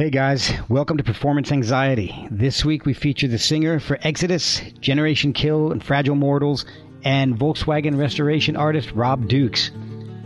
[0.00, 2.28] Hey guys, welcome to Performance Anxiety.
[2.30, 6.64] This week we feature the singer for Exodus, Generation Kill, and Fragile Mortals,
[7.02, 9.72] and Volkswagen restoration artist Rob Dukes.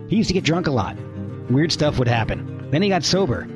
[0.08, 0.98] He used to get drunk a lot.
[1.50, 2.68] Weird stuff would happen.
[2.70, 3.46] Then he got sober.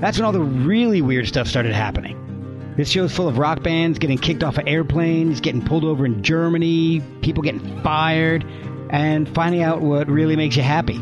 [0.00, 2.74] That's when all the really weird stuff started happening.
[2.78, 6.22] This show's full of rock bands getting kicked off of airplanes, getting pulled over in
[6.22, 8.42] Germany, people getting fired,
[8.88, 10.96] and finding out what really makes you happy.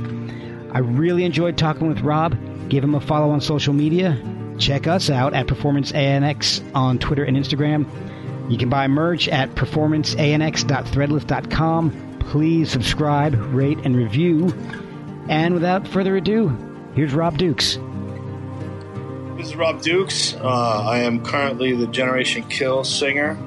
[0.73, 2.37] I really enjoyed talking with Rob.
[2.71, 4.19] Give him a follow on social media
[4.61, 7.87] Check us out at Performance ANX on Twitter and Instagram.
[8.51, 12.19] You can buy merch at performanceanx.threadless.com.
[12.21, 14.55] Please subscribe, rate, and review.
[15.29, 16.49] And without further ado,
[16.95, 17.79] here's Rob Dukes.
[19.39, 20.34] This is Rob Dukes.
[20.34, 23.39] Uh, I am currently the Generation Kill singer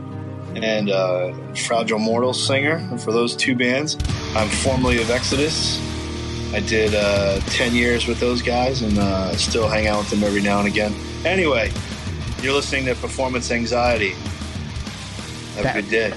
[0.56, 3.98] and uh, Fragile Mortal singer And for those two bands.
[4.36, 5.80] I'm formerly of Exodus.
[6.54, 10.24] I did uh, 10 years with those guys and uh, still hang out with them
[10.24, 10.94] every now and again.
[11.26, 11.72] Anyway,
[12.44, 14.12] you're listening to Performance Anxiety.
[15.56, 16.14] Have that, a good day.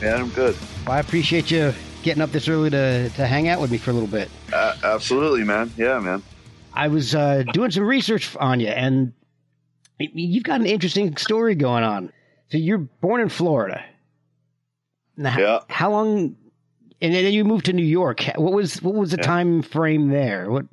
[0.00, 0.56] Yeah, I'm good.
[0.86, 3.90] Well, I appreciate you getting up this early to, to hang out with me for
[3.90, 4.30] a little bit.
[4.52, 5.72] Uh, absolutely, man.
[5.76, 6.22] Yeah, man.
[6.74, 9.12] I was uh, doing some research on you, and
[9.98, 12.12] you've got an interesting story going on.
[12.50, 13.84] So you're born in Florida.
[15.16, 15.60] Now, yeah.
[15.68, 16.36] How long
[17.02, 18.22] and then you moved to New York.
[18.36, 19.26] What was what was the yeah.
[19.26, 20.50] time frame there?
[20.50, 20.66] What?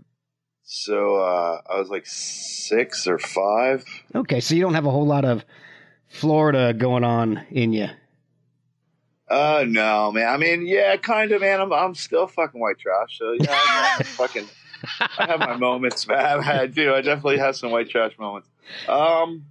[0.63, 3.83] So uh, I was like six or five.
[4.13, 5.43] Okay, so you don't have a whole lot of
[6.07, 7.87] Florida going on in you.
[9.27, 10.27] Uh, no, man.
[10.27, 11.59] I mean, yeah, kind of, man.
[11.59, 13.17] I'm I'm still fucking white trash.
[13.17, 14.47] So yeah, I'm fucking.
[15.17, 16.39] I have my moments, man.
[16.43, 16.93] I do.
[16.93, 18.47] I definitely have some white trash moments.
[18.87, 19.45] Um,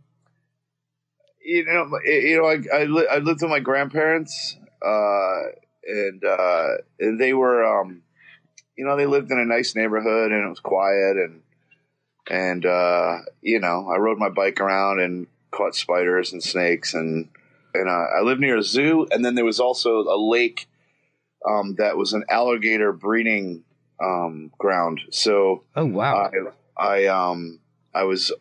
[1.45, 4.57] you know, you know, I I, li- I lived with my grandparents.
[4.81, 5.59] Uh
[5.89, 6.69] and uh,
[7.01, 8.03] and they were, um,
[8.77, 11.43] you know, they lived in a nice neighborhood and it was quiet and
[12.31, 17.29] and uh, you know, I rode my bike around and caught spiders and snakes and
[17.75, 20.67] and uh, I lived near a zoo and then there was also a lake
[21.49, 23.65] um, that was an alligator breeding
[24.03, 25.01] um, ground.
[25.11, 26.31] So oh wow,
[26.77, 27.61] I, I um
[27.95, 28.33] I was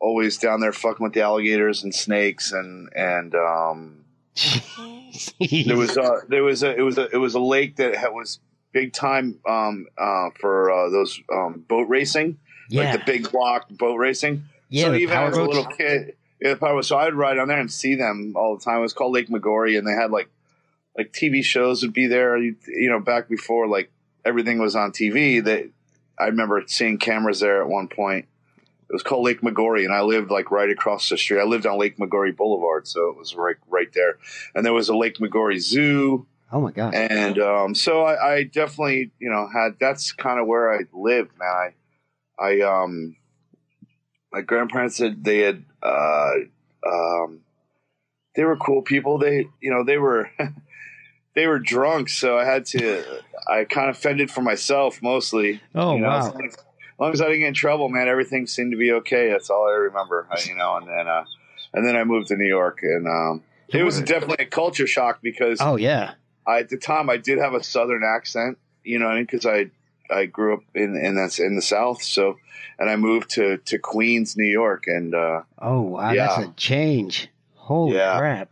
[0.00, 4.04] always down there fucking with the alligators and snakes and and um
[5.66, 8.40] there was uh, there was a it was a it was a lake that was
[8.72, 12.38] big time um, uh, for uh, those um, boat racing,
[12.68, 12.90] yeah.
[12.90, 14.44] like the big block boat racing.
[14.68, 16.82] Yeah, so even as a little kid, yeah, power.
[16.82, 18.78] So I'd ride on there and see them all the time.
[18.78, 20.28] It was called Lake Maggiore, and they had like
[20.96, 22.36] like TV shows would be there.
[22.36, 23.90] You, you know, back before like
[24.24, 25.42] everything was on TV.
[25.42, 25.70] That
[26.18, 28.26] I remember seeing cameras there at one point
[28.88, 31.40] it was called Lake Maggiore, and I lived like right across the street.
[31.40, 34.18] I lived on Lake Maggiore Boulevard, so it was right right there.
[34.54, 36.26] And there was a Lake Maggiore Zoo.
[36.52, 36.94] Oh my god!
[36.94, 41.32] And um, so I, I, definitely, you know, had that's kind of where I lived,
[41.36, 41.72] man.
[42.38, 43.16] I, I um,
[44.32, 46.30] my grandparents said they had, uh,
[46.86, 47.40] um,
[48.36, 49.18] they were cool people.
[49.18, 50.30] They, you know, they were.
[51.34, 53.04] they were drunk, so I had to.
[53.46, 55.60] I kind of fended for myself mostly.
[55.74, 56.34] Oh you know, wow!
[56.44, 56.56] as
[56.98, 59.30] long as I didn't get in trouble, man, everything seemed to be okay.
[59.30, 60.76] That's all I remember, you know.
[60.76, 61.24] And then, uh,
[61.74, 65.20] and then I moved to New York, and um, it was definitely a culture shock
[65.22, 66.14] because oh yeah,
[66.46, 69.70] I, at the time I did have a Southern accent, you know, because I
[70.10, 72.36] I grew up in in that's in the South, so
[72.78, 76.26] and I moved to to Queens, New York, and uh, oh wow, yeah.
[76.26, 77.28] that's a change.
[77.54, 78.18] Holy yeah.
[78.18, 78.50] crap!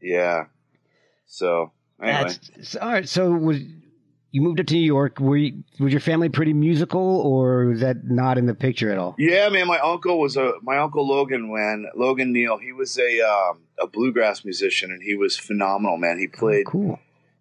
[0.00, 0.46] Yeah.
[1.26, 1.72] So
[2.02, 3.08] anyway, that's, all right.
[3.08, 3.60] So was
[4.32, 5.18] you moved up to New York.
[5.18, 8.98] Were you, was your family pretty musical, or was that not in the picture at
[8.98, 9.14] all?
[9.18, 9.66] Yeah, man.
[9.66, 11.48] My uncle was a my uncle Logan.
[11.48, 16.18] When Logan Neal, he was a um, a bluegrass musician, and he was phenomenal, man.
[16.18, 16.98] He played oh, cool.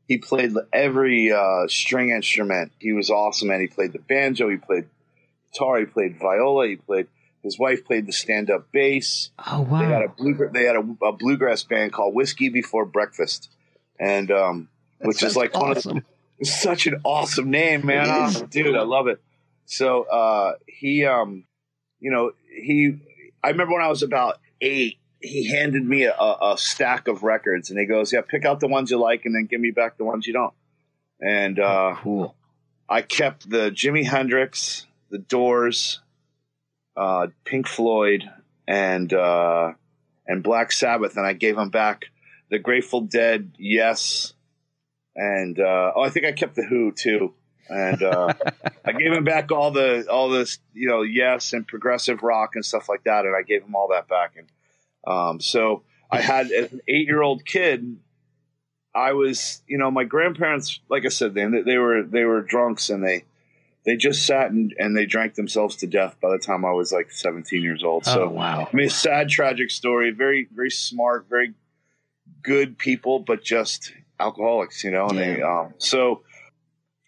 [0.07, 2.71] He played every uh, string instrument.
[2.80, 3.62] He was awesome, man.
[3.62, 4.50] He played the banjo.
[4.50, 4.85] He played
[5.53, 5.80] guitar.
[5.80, 6.68] He played viola.
[6.68, 7.07] He played.
[7.44, 9.30] His wife played the stand-up bass.
[9.47, 9.80] Oh wow!
[9.80, 13.50] They had a blue, They had a, a bluegrass band called Whiskey Before Breakfast,
[14.00, 14.69] and um,
[15.00, 16.06] which is like one of awesome.
[16.44, 18.06] Such an awesome name, man.
[18.09, 19.21] Oh, dude, I love it.
[19.65, 21.45] So uh, he, um,
[22.00, 23.00] you know, he.
[23.44, 27.69] I remember when I was about eight, he handed me a, a stack of records,
[27.69, 29.97] and he goes, "Yeah, pick out the ones you like, and then give me back
[29.97, 30.53] the ones you don't."
[31.21, 32.36] And uh, cool.
[32.88, 36.00] I kept the Jimi Hendrix, the Doors,
[36.97, 38.30] uh, Pink Floyd,
[38.68, 39.74] and uh,
[40.25, 42.06] and Black Sabbath, and I gave him back
[42.50, 44.33] the Grateful Dead, Yes,
[45.15, 47.33] and uh, oh, I think I kept the Who too,
[47.69, 48.33] and uh,
[48.85, 52.65] I gave him back all the all this you know Yes and progressive rock and
[52.65, 54.47] stuff like that, and I gave him all that back, and
[55.06, 57.97] um, so I had as an eight year old kid.
[58.95, 62.89] I was, you know, my grandparents, like I said, they they were they were drunks
[62.89, 63.23] and they
[63.85, 66.91] they just sat and, and they drank themselves to death by the time I was
[66.91, 68.06] like 17 years old.
[68.06, 68.67] So oh wow.
[68.71, 70.11] I mean, a sad, tragic story.
[70.11, 71.53] Very, very smart, very
[72.44, 75.07] good people, but just alcoholics, you know.
[75.07, 76.21] And they, um, so,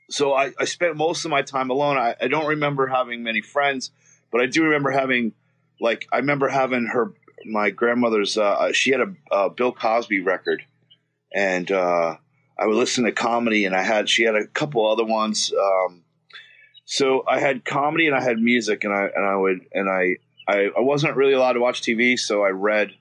[0.09, 1.97] so I, I spent most of my time alone.
[1.97, 3.91] I, I don't remember having many friends,
[4.31, 5.33] but I do remember having,
[5.79, 7.13] like, I remember having her,
[7.45, 8.37] my grandmother's.
[8.37, 10.63] Uh, she had a, a Bill Cosby record,
[11.33, 12.17] and uh,
[12.57, 15.51] I would listen to comedy, and I had she had a couple other ones.
[15.51, 16.03] Um,
[16.85, 20.17] so I had comedy and I had music, and I and I would and I
[20.47, 22.91] I, I wasn't really allowed to watch TV, so I read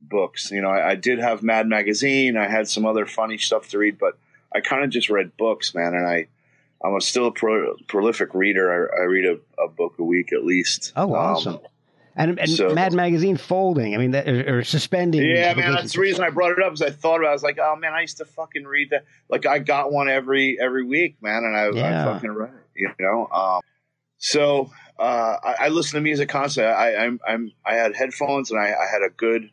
[0.00, 0.50] books.
[0.50, 2.36] You know, I, I did have Mad Magazine.
[2.36, 4.18] I had some other funny stuff to read, but
[4.54, 5.94] I kind of just read books, man.
[5.94, 6.28] And I,
[6.84, 8.70] I'm a still a pro, prolific reader.
[8.96, 10.92] I, I read a, a book a week at least.
[10.96, 11.58] Oh, Um, awesome.
[12.16, 13.94] and and so- Mad Magazine folding.
[13.94, 15.22] I mean, that, or, or suspending.
[15.22, 15.72] yeah, man.
[15.74, 16.72] That's the reason I brought it up.
[16.72, 17.26] Is I thought about.
[17.26, 17.30] it.
[17.30, 19.04] I was like, oh man, I used to fucking read that.
[19.28, 22.08] Like I got one every every week, man, and I, Yeah.
[22.08, 22.60] I fucking read it.
[22.76, 23.26] You know.
[23.32, 23.60] Um,
[24.18, 26.72] so uh, I, I listen to music constantly.
[26.72, 29.50] I, I'm, I'm I had headphones and I, I had a good,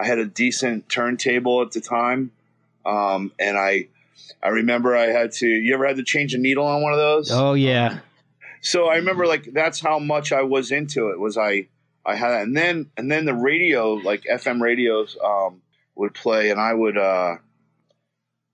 [0.00, 2.32] I had a decent turntable at the time,
[2.86, 3.88] um, and I
[4.42, 5.46] I remember I had to.
[5.46, 7.30] You ever had to change a needle on one of those?
[7.30, 7.98] Oh yeah.
[8.62, 11.20] So I remember like that's how much I was into it.
[11.20, 11.66] Was I
[12.04, 15.60] I had and then and then the radio like FM radios um,
[15.94, 17.36] would play and I would uh,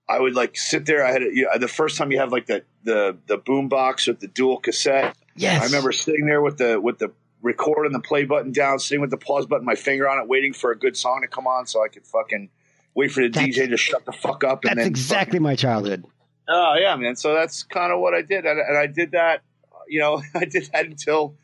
[0.09, 1.05] I would like sit there.
[1.05, 3.69] I had a, you know, the first time you have like the the the boom
[3.69, 5.15] box with the dual cassette.
[5.35, 5.61] Yes.
[5.61, 7.11] I remember sitting there with the with the
[7.47, 10.27] record and the play button down, sitting with the pause button, my finger on it,
[10.27, 12.49] waiting for a good song to come on so I could fucking
[12.93, 14.65] wait for the That's- DJ to shut the fuck up.
[14.65, 16.05] And That's exactly my childhood.
[16.49, 17.15] Oh yeah, man.
[17.15, 19.41] So that's kind of what I did, and, and I did that.
[19.89, 21.35] You know, I did that until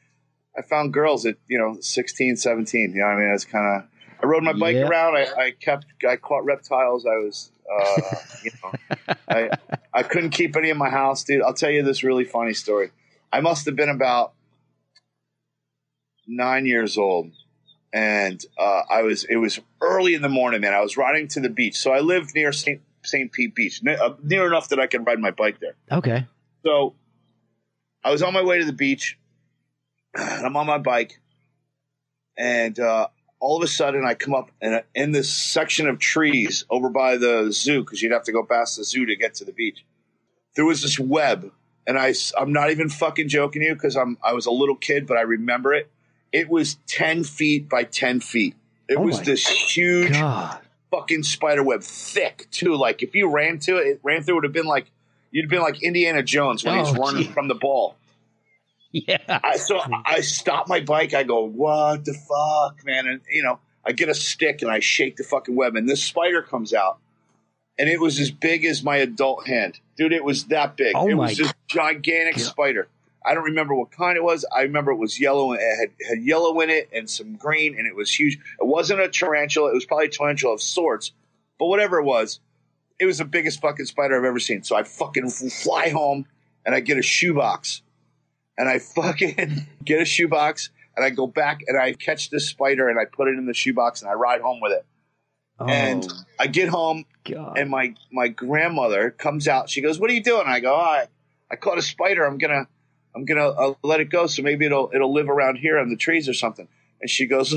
[0.58, 2.92] I found girls at you know 16, 17.
[2.94, 3.90] You know, what I mean, I was kind of.
[4.22, 4.88] I rode my bike Yeah.
[4.88, 5.18] around.
[5.18, 5.86] I, I kept.
[6.08, 7.06] I caught reptiles.
[7.06, 7.52] I was.
[7.70, 8.02] Uh,
[8.46, 8.72] you know,
[9.28, 9.50] I
[9.94, 11.42] I couldn't keep any in my house, dude.
[11.42, 12.92] I'll tell you this really funny story.
[13.34, 14.34] I must have been about
[16.28, 17.32] nine years old,
[17.94, 19.24] and uh, I was.
[19.24, 20.74] It was early in the morning, man.
[20.74, 21.78] I was riding to the beach.
[21.78, 22.82] So I lived near St.
[23.04, 23.32] St.
[23.32, 25.76] Pete Beach, uh, near enough that I could ride my bike there.
[25.92, 26.26] Okay.
[26.66, 26.96] So
[28.04, 29.18] I was on my way to the beach,
[30.18, 31.20] and I'm on my bike,
[32.38, 33.08] and uh,
[33.40, 37.18] all of a sudden I come up and in this section of trees over by
[37.18, 39.86] the zoo because you'd have to go past the zoo to get to the beach.
[40.56, 41.52] There was this web,
[41.86, 45.06] and I I'm not even fucking joking you because I'm I was a little kid,
[45.06, 45.92] but I remember it.
[46.34, 48.56] It was ten feet by ten feet.
[48.90, 50.60] It Oh was this huge God.
[50.92, 52.76] fucking spider web, thick too.
[52.76, 54.88] Like if you ran to it, it ran through, it would have been like
[55.32, 57.30] you'd have been like Indiana Jones when he's Oh, running gee.
[57.32, 57.96] from the ball.
[58.92, 59.18] Yeah.
[59.28, 61.14] I, so I stop my bike.
[61.16, 64.80] I go, "What the fuck, man?" And you know, I get a stick and I
[64.80, 67.00] shake the fucking web, and this spider comes out,
[67.80, 70.14] and it was as big as my adult hand, dude.
[70.14, 70.94] It was that big.
[70.96, 72.44] Oh it was this gigantic God.
[72.44, 72.88] spider.
[73.26, 74.46] I don't remember what kind it was.
[74.56, 77.78] I remember it was yellow and it had, had yellow in it and some green,
[77.78, 78.36] and it was huge.
[78.60, 79.72] It wasn't a tarantula.
[79.72, 81.12] It was probably a tarantula of sorts,
[81.60, 82.40] but whatever it was,
[83.00, 84.64] it was the biggest fucking spider I've ever seen.
[84.64, 86.26] So I fucking fly home
[86.66, 87.82] and I get a shoebox
[88.58, 92.90] and I fucking get a shoebox and I go back and I catch this spider
[92.90, 94.86] and I put it in the shoebox and I ride home with it.
[95.60, 96.08] Oh, And
[96.40, 97.58] I get home God.
[97.58, 99.70] and my my grandmother comes out.
[99.70, 101.08] She goes, "What are you doing?" I go, oh, "I
[101.52, 102.26] I caught a spider.
[102.26, 102.68] I'm gonna
[103.16, 104.28] I'm gonna uh, let it go.
[104.28, 106.68] So maybe it'll it'll live around here in the trees or something."
[107.02, 107.56] And she goes,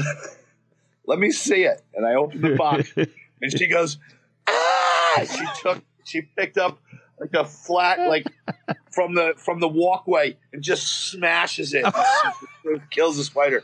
[1.06, 3.98] "Let me see it." And I open the box and she goes,
[4.46, 6.78] "Ah!" She took she picked up
[7.18, 8.26] like a flat like
[8.90, 11.86] from the from the walkway and just smashes it,
[12.90, 13.62] kills the spider.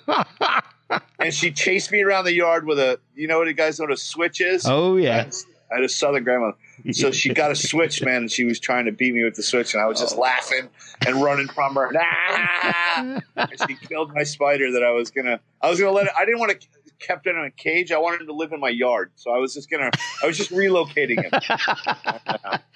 [1.18, 3.84] And she chased me around the yard with a you know what you guys know
[3.84, 4.66] what a switch is?
[4.66, 5.30] oh yeah.
[5.72, 6.56] I had a southern grandmother.
[6.92, 9.42] So she got a switch, man, and she was trying to beat me with the
[9.42, 10.68] switch, and I was just laughing
[11.06, 11.90] and running from her.
[11.96, 13.20] Ah!
[13.36, 15.40] and she killed my spider that I was gonna.
[15.60, 16.12] I was gonna let it.
[16.18, 16.66] I didn't want to
[16.98, 17.92] kept it in a cage.
[17.92, 19.90] I wanted to live in my yard, so I was just gonna.
[20.22, 22.60] I was just relocating him.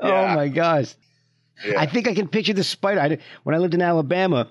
[0.00, 0.94] Oh my gosh.
[1.66, 1.78] Yeah.
[1.78, 3.00] I think I can picture the spider.
[3.00, 4.48] I, when I lived in Alabama,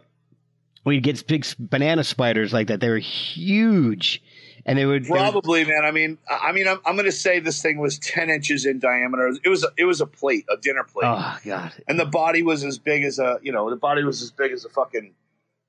[0.83, 2.81] we'd get big banana spiders like that.
[2.81, 4.21] They were huge,
[4.65, 5.83] and they would they would- Probably, man.
[5.85, 8.79] I mean, I mean, I'm, I'm going to say this thing was 10 inches in
[8.79, 9.29] diameter.
[9.43, 11.73] It was, a, it was a plate, a dinner plate, Oh God!
[11.87, 14.51] and the body was as big as a, you know, the body was as big
[14.51, 15.13] as a fucking,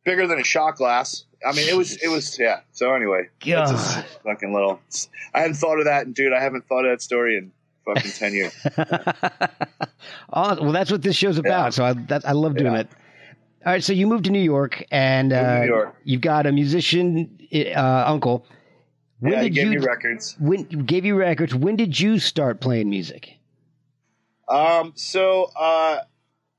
[0.05, 1.25] bigger than a shot glass.
[1.47, 2.61] I mean, it was, it was, yeah.
[2.73, 4.05] So anyway, it's just God.
[4.25, 4.81] fucking little.
[5.35, 7.53] I hadn't thought of that, and dude, I haven't thought of that story in
[7.87, 8.53] fucking 10 years.
[10.33, 11.67] oh, well, that's what this show's about.
[11.67, 11.71] Yeah.
[11.71, 12.81] So I, that, I love doing Yeah.
[12.81, 12.89] it.
[13.67, 15.95] All right, so you moved to New York, and uh, New York.
[16.05, 18.47] you've got a musician uh, uncle.
[19.21, 20.37] When yeah, did gave you me records.
[20.39, 21.55] when gave you records?
[21.55, 23.37] When did you start playing music?
[24.49, 26.01] Um, so, uh,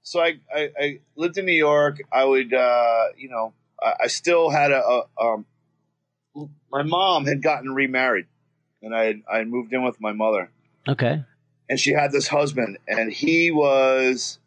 [0.04, 2.02] so I, I, I lived in New York.
[2.12, 5.46] I would, uh, you know, I, I still had a, a, um,
[6.72, 8.28] my mom had gotten remarried
[8.82, 10.50] and I had, I had moved in with my mother
[10.88, 11.24] Okay.
[11.70, 14.40] and she had this husband and he was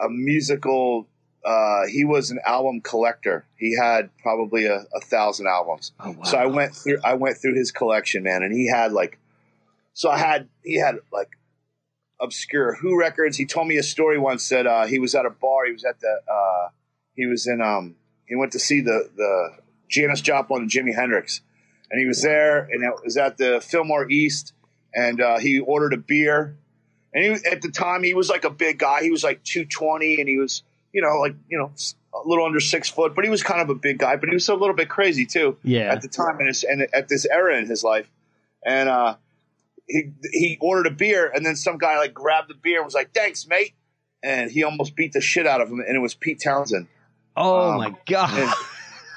[0.00, 1.06] a musical,
[1.44, 3.44] uh, he was an album collector.
[3.56, 5.92] He had probably a, a thousand albums.
[5.98, 6.22] Oh wow.
[6.24, 9.18] So I went through I went through his collection, man, and he had like
[9.92, 11.30] so I had he had like
[12.20, 13.36] obscure Who records.
[13.36, 15.66] He told me a story once that uh, he was at a bar.
[15.66, 16.68] He was at the uh,
[17.14, 17.96] he was in um
[18.26, 19.50] he went to see the the
[19.88, 21.40] Janis Joplin and Jimi Hendrix,
[21.90, 24.54] and he was there, and it was at the Fillmore East,
[24.94, 26.56] and uh, he ordered a beer,
[27.12, 29.02] and he at the time he was like a big guy.
[29.02, 31.72] He was like two twenty, and he was you know like you know
[32.14, 34.34] a little under six foot, but he was kind of a big guy, but he
[34.34, 35.92] was a little bit crazy too yeah.
[35.92, 38.08] at the time in his, and at this era in his life.
[38.64, 39.16] And uh,
[39.88, 42.94] he he ordered a beer, and then some guy like grabbed the beer and was
[42.94, 43.72] like, "Thanks, mate,"
[44.22, 46.86] and he almost beat the shit out of him, and it was Pete Townshend.
[47.36, 48.52] oh um, my God.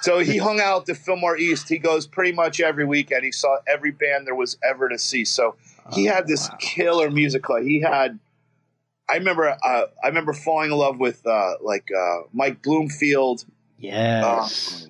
[0.02, 1.70] So he hung out at the Fillmore East.
[1.70, 3.24] He goes pretty much every weekend.
[3.24, 5.26] He saw every band there was ever to see.
[5.26, 5.56] So
[5.94, 7.44] he had this killer music.
[7.44, 7.64] club.
[7.64, 8.20] He had.
[9.10, 9.50] I remember.
[9.50, 13.46] Uh, I remember falling in love with uh, like uh, Mike Bloomfield
[13.78, 14.88] yes.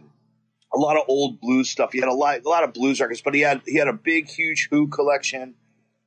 [0.73, 1.91] a lot of old blues stuff.
[1.93, 3.93] He had a lot, a lot of blues records, but he had he had a
[3.93, 5.55] big, huge Who collection.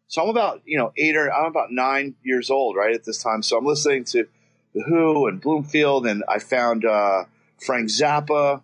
[0.07, 3.23] So I'm about you know eight or I'm about nine years old right at this
[3.23, 3.43] time.
[3.43, 4.27] So I'm listening to
[4.75, 7.25] the Who and Bloomfield, and I found uh,
[7.65, 8.63] Frank Zappa,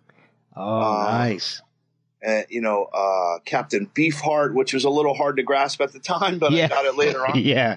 [0.55, 1.61] oh, uh, nice.
[2.21, 5.99] and you know uh, Captain Beefheart, which was a little hard to grasp at the
[5.99, 6.65] time, but Yeah.
[6.65, 7.37] I got it later on.
[7.37, 7.75] yeah.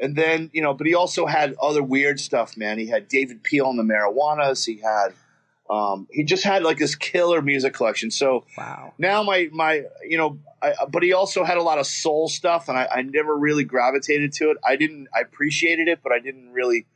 [0.00, 2.78] And then you know, but he also had other weird stuff, man.
[2.78, 4.66] He had David Peel and the Marijuanas.
[4.66, 5.14] He had,
[5.70, 8.10] um, he just had like this killer music collection.
[8.10, 8.94] So Wow.
[8.98, 12.68] now my my you know, I, but he also had a lot of soul stuff,
[12.68, 14.56] and I, I never really gravitated to it.
[14.64, 15.08] I didn't.
[15.14, 16.86] I appreciated it, but I didn't really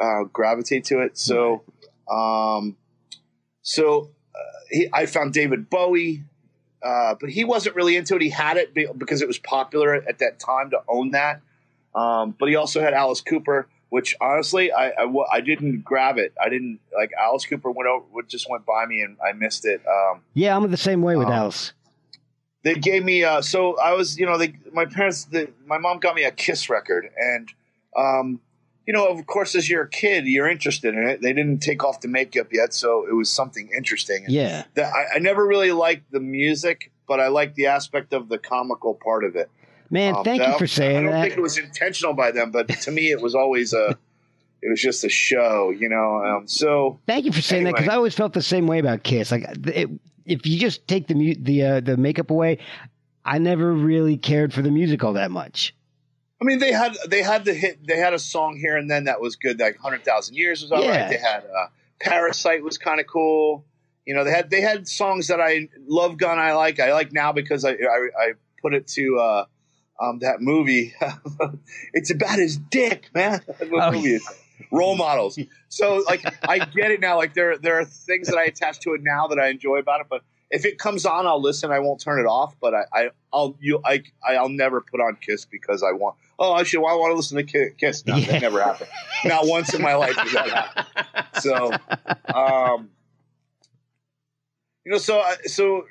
[0.00, 1.18] uh, gravitate to it.
[1.18, 1.62] So,
[2.10, 2.76] um,
[3.62, 4.38] so uh,
[4.70, 6.22] he, I found David Bowie.
[6.82, 8.20] Uh, but he wasn't really into it.
[8.20, 11.40] He had it be- because it was popular at that time to own that.
[11.94, 16.34] Um, but he also had Alice Cooper, which honestly, I, I, I didn't grab it.
[16.42, 19.80] I didn't like Alice Cooper went over, just went by me and I missed it.
[19.86, 21.72] Um, Yeah, I'm the same way with Um, Alice.
[22.64, 25.98] they gave me, uh, so I was, you know, they, my parents, the, my mom
[25.98, 27.52] got me a Kiss record and,
[27.96, 28.40] um,
[28.86, 31.22] you know, of course, as you're a kid, you're interested in it.
[31.22, 34.26] They didn't take off the makeup yet, so it was something interesting.
[34.28, 34.64] Yeah.
[34.74, 38.36] That I, I never really liked the music, but I liked the aspect of the
[38.36, 39.48] comical part of it.
[39.90, 40.98] Man, Um, thank that- you for saying that.
[40.98, 41.22] I don't that.
[41.28, 43.96] think it was intentional by them, but to me, it was always a.
[44.62, 46.24] It was just a show, you know.
[46.24, 49.02] Um, so Thank you for saying that because I always felt the same way about
[49.02, 49.30] Kiss.
[49.30, 49.90] Like, it,
[50.24, 52.58] if you just take the mu- the uh, the makeup away,
[53.26, 55.74] I never really cared for the music all that much.
[56.40, 57.86] I mean, they had they had the hit.
[57.86, 59.60] They had a song here and then that was good.
[59.60, 60.94] Like Hundred Thousand Years was all right.
[60.94, 61.08] Yeah.
[61.10, 61.66] They had uh,
[62.00, 63.66] Parasite was kind of cool.
[64.06, 66.16] You know, they had they had songs that I love.
[66.16, 66.80] Gun I like.
[66.80, 69.44] I like now because I I, I put it to uh,
[70.00, 70.94] um, that movie.
[71.92, 73.40] it's about his dick, man.
[73.68, 74.66] what Oh, movie is it?
[74.70, 75.38] Role models.
[75.68, 77.16] So like I get it now.
[77.16, 80.00] Like there there are things that I attach to it now that I enjoy about
[80.00, 80.22] it, but.
[80.50, 81.72] If it comes on, I'll listen.
[81.72, 85.16] I won't turn it off, but I, I I'll you I I'll never put on
[85.16, 86.16] Kiss because I want.
[86.38, 86.78] Oh, I should.
[86.78, 88.06] I want to listen to Ki- Kiss.
[88.06, 88.26] No, Yeah.
[88.32, 88.88] that never happened.
[89.24, 91.40] Not once in my life does that happen.
[91.40, 91.72] So,
[92.32, 92.90] um,
[94.84, 95.86] you know, so so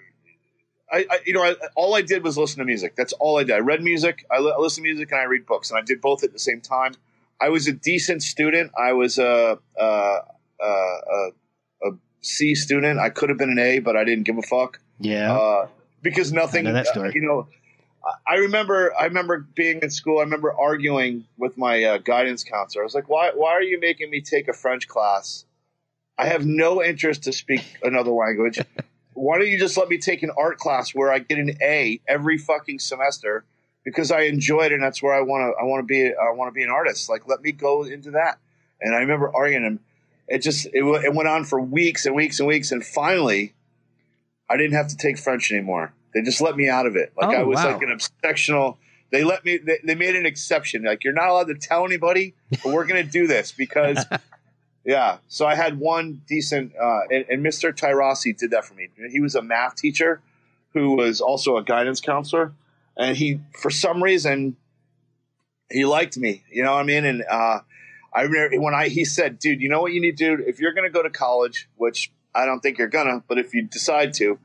[0.94, 2.96] I, I you know, I, all I did was listen to music.
[2.96, 3.56] That's all I did.
[3.56, 4.26] I read music.
[4.32, 6.32] I, li- I listen to music and I read books, and I did both at
[6.32, 6.94] the same time.
[7.42, 8.72] I was a decent student.
[8.80, 11.30] I was a a, a, a,
[11.84, 13.00] a C student.
[13.00, 15.34] I could have been an A, but I didn't give a fuck Yeah.
[15.36, 15.68] uh,
[16.02, 16.68] because nothing.
[16.68, 17.48] I know uh, you know,
[18.28, 20.20] I remember I remember being in school.
[20.20, 22.84] I remember arguing with my uh, guidance counselor.
[22.84, 25.46] I was like, "Why why are you making me take a French class?
[26.18, 28.60] I have no interest to speak another language.
[29.24, 32.01] Why don't you just let me take an art class where I get an A
[32.08, 33.46] every fucking semester
[33.86, 36.32] because I enjoy it and that's where I want to I want to be I
[36.32, 37.10] want to be an artist.
[37.10, 38.38] Like let me go into that."
[38.82, 39.80] And I remember arguing him.
[40.27, 43.53] It just it, it went on for weeks and weeks and weeks and finally
[44.50, 45.94] I didn't have to take French anymore.
[46.13, 47.13] They just let me out of it.
[47.18, 47.74] Like Oh, I was wow.
[47.74, 48.77] like an exceptional.
[49.12, 49.58] They let me.
[49.58, 50.84] They, they made an exception.
[50.84, 54.03] Like you're not allowed to tell anybody, but we're going to do this because,
[54.86, 55.18] yeah.
[55.28, 57.74] So I had one decent, uh, and, and Mr.
[57.74, 58.90] Tyrossi did that for me.
[59.12, 60.22] He was a math teacher
[60.74, 62.54] who was also a guidance counselor,
[62.98, 64.56] and he, for some reason,
[65.72, 66.44] he liked me.
[66.52, 67.06] You know what I mean?
[67.06, 67.60] And uh,
[68.13, 70.60] I remember when I he said, "Dude, you know what you need to do if
[70.60, 73.63] you're going to go to college, which I don't think you're gonna, but if you
[73.63, 74.40] decide to."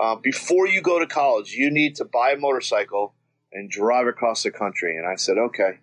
[0.00, 3.12] uh, before you go to college, you need to buy a motorcycle
[3.52, 4.96] and drive across the country.
[4.96, 5.78] And I said, okay.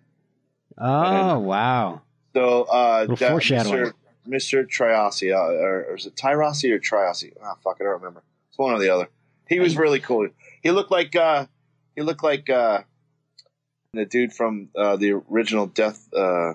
[0.76, 2.02] Oh, wow.
[2.34, 3.86] So, uh, that foreshadowing.
[3.86, 3.92] Mr.
[4.28, 4.66] Mr.
[4.66, 7.32] Triassi, uh, or, or is it Tyrossi or Triassi?
[7.42, 8.22] Ah, fuck, I don't remember.
[8.48, 9.08] It's one or the other.
[9.48, 10.28] He was really cool.
[10.62, 11.46] He looked like, uh,
[11.96, 12.82] he looked like, uh,
[13.94, 16.54] the dude from, uh, the original Death, uh,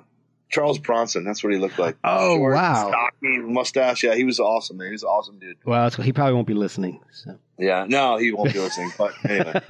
[0.50, 1.24] Charles Bronson.
[1.24, 1.98] That's what he looked like.
[2.04, 2.90] Oh, Short, wow.
[2.90, 4.04] Stocky, mustache.
[4.04, 4.88] Yeah, he was awesome, man.
[4.88, 5.58] He was an awesome dude.
[5.66, 7.00] Well, he probably won't be listening.
[7.12, 7.40] So.
[7.58, 8.92] Yeah, no, he won't be listening.
[8.96, 9.62] But anyway,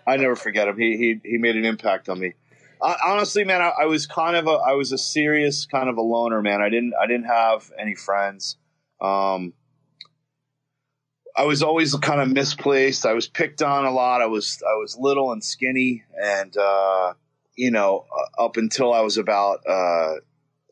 [0.06, 0.76] I never forget him.
[0.76, 2.34] He he he made an impact on me.
[3.04, 6.02] Honestly, man, I, I was kind of a I was a serious kind of a
[6.02, 6.60] loner, man.
[6.60, 8.56] I didn't I didn't have any friends.
[9.00, 9.54] Um,
[11.36, 13.06] I was always kind of misplaced.
[13.06, 14.22] I was picked on a lot.
[14.22, 17.14] I was I was little and skinny, and uh,
[17.56, 20.14] you know, uh, up until I was about uh,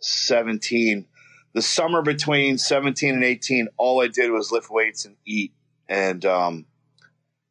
[0.01, 1.07] seventeen.
[1.55, 5.53] The summer between seventeen and eighteen, all I did was lift weights and eat
[5.93, 6.67] and um,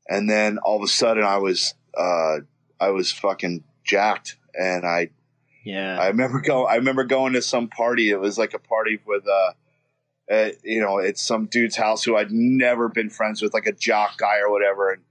[0.10, 2.38] and then all of a sudden I was uh,
[2.80, 5.10] I was fucking jacked, and I
[5.64, 6.00] Yeah.
[6.00, 8.10] I remember go I remember going to some party.
[8.10, 9.52] It was like a party with uh,
[10.32, 13.74] uh you know it's some dude's house who I'd never been friends with, like a
[13.74, 15.02] jock guy or whatever, and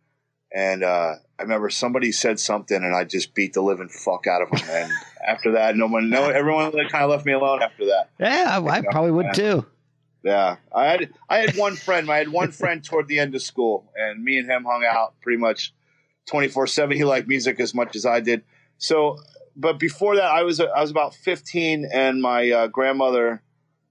[0.52, 4.42] and uh, I remember somebody said something, and I just beat the living fuck out
[4.42, 4.92] of him, and
[5.26, 8.10] after that, no one, no everyone kind of left me alone after that.
[8.18, 9.64] yeah, I, I probably would too.
[10.22, 12.10] Yeah, I had I had one friend.
[12.10, 15.14] I had one friend toward the end of school, and me and him hung out
[15.22, 15.72] pretty much
[16.26, 16.96] twenty four seven.
[16.96, 18.42] He liked music as much as I did.
[18.80, 19.18] So,
[19.54, 23.42] but before that, I was I was about fifteen, and my uh, grandmother,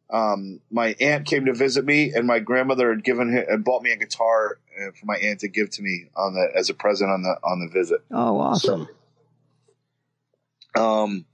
[0.10, 3.84] um, my aunt came to visit me, and my grandmother had given him, had bought
[3.84, 6.73] me a guitar uh, for my aunt to give to me on the as a
[6.73, 8.02] present on the on the visit.
[8.12, 8.89] Oh, awesome.
[10.75, 11.25] Um,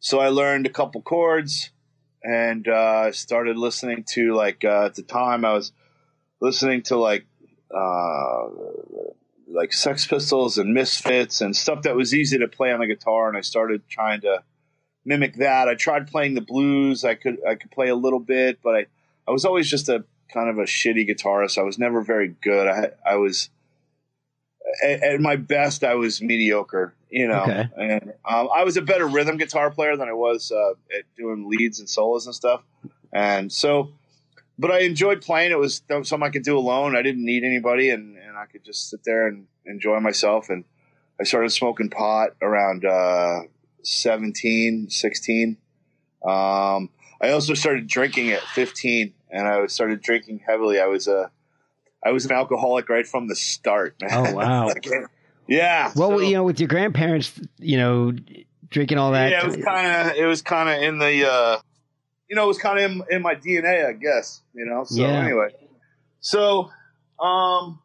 [0.00, 1.70] so I learned a couple chords
[2.22, 5.72] and uh, started listening to like uh, at the time I was
[6.40, 7.24] listening to like
[7.74, 8.48] uh,
[9.52, 13.28] like Sex Pistols and Misfits and stuff that was easy to play on the guitar,
[13.28, 14.42] and I started trying to
[15.04, 15.68] mimic that.
[15.68, 17.04] I tried playing the blues.
[17.04, 18.86] I could I could play a little bit, but I
[19.26, 21.58] I was always just a kind of a shitty guitarist.
[21.58, 22.68] I was never very good.
[22.68, 23.50] I I was
[24.82, 25.84] at, at my best.
[25.84, 27.42] I was mediocre, you know.
[27.42, 27.68] Okay.
[27.76, 31.48] And um, I was a better rhythm guitar player than I was uh, at doing
[31.48, 32.62] leads and solos and stuff.
[33.12, 33.90] And so,
[34.62, 35.50] but I enjoyed playing.
[35.50, 36.94] It was something I could do alone.
[36.96, 40.50] I didn't need anybody, and, and I could just sit there and enjoy myself.
[40.50, 40.62] And
[41.20, 43.40] I started smoking pot around uh,
[43.82, 45.56] 17, 16.
[46.24, 50.78] Um, I also started drinking at 15, and I started drinking heavily.
[50.78, 51.32] I was a
[52.04, 53.96] I was an alcoholic right from the start.
[54.00, 54.10] Man.
[54.12, 54.66] Oh, wow.
[54.68, 54.86] Like,
[55.48, 55.92] yeah.
[55.96, 58.12] Well, so- you know, with your grandparents, you know,
[58.70, 59.32] drinking all that.
[59.32, 61.58] yeah, it was kind of it was kind of in the uh,
[62.32, 64.40] you know it was kind of in, in my DNA, I guess.
[64.54, 64.84] You know.
[64.84, 65.18] So Yeah.
[65.18, 65.50] anyway,
[66.20, 66.70] so
[67.20, 67.78] um,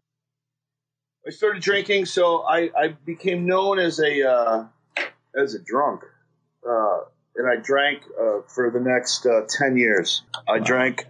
[1.28, 4.64] I started drinking, so I I became known as a uh,
[5.36, 6.06] as a drunk,
[6.66, 7.00] uh,
[7.36, 10.22] and I drank uh, for the next uh, ten years.
[10.48, 11.06] I drank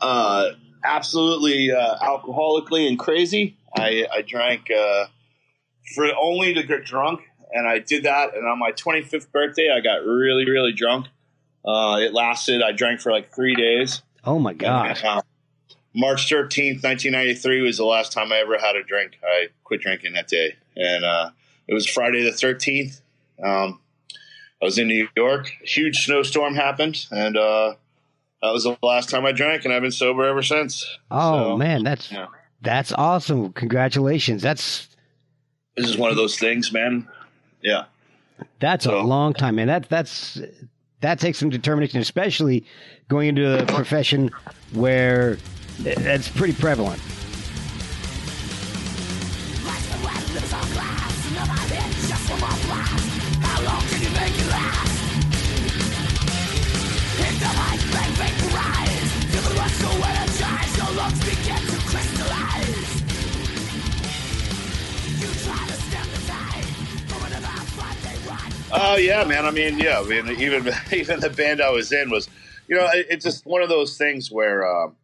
[0.00, 0.50] uh,
[0.84, 3.56] absolutely uh, alcoholically and crazy.
[3.76, 5.06] I I drank uh,
[5.96, 7.22] for only to get drunk
[7.52, 8.34] and I did that.
[8.34, 11.06] And on my 25th birthday, I got really, really drunk.
[11.64, 12.62] Uh, it lasted.
[12.62, 14.02] I drank for like three days.
[14.24, 15.02] oh my gosh.
[15.04, 15.22] Uh,
[15.94, 19.18] March 13th, 1993 was the last time I ever had a drink.
[19.22, 21.30] I quit drinking that day, and uh,
[21.68, 23.00] it was Friday the 13th.
[23.42, 23.78] Um,
[24.60, 25.50] I was in New York.
[25.62, 27.74] A huge snowstorm happened, and uh,
[28.42, 30.84] that was the last time I drank, and I've been sober ever since.
[31.10, 32.26] Oh So, man, that's yeah.
[32.62, 33.52] that's awesome.
[33.52, 34.40] Congratulations.
[34.40, 34.88] That's
[35.76, 37.06] This is one of those things, man.
[37.60, 37.84] Yeah.
[38.60, 39.66] that's a long time, man.
[39.66, 40.40] That that's
[41.02, 42.64] that takes some determination, especially
[43.08, 44.30] going into a profession
[44.72, 45.36] where
[45.80, 47.00] that's pretty prevalent.
[68.92, 69.46] Oh yeah, man.
[69.46, 70.00] I mean, yeah.
[70.00, 72.28] I mean, even even the band I was in was,
[72.68, 74.96] you know, it, it's just one of those things where, um,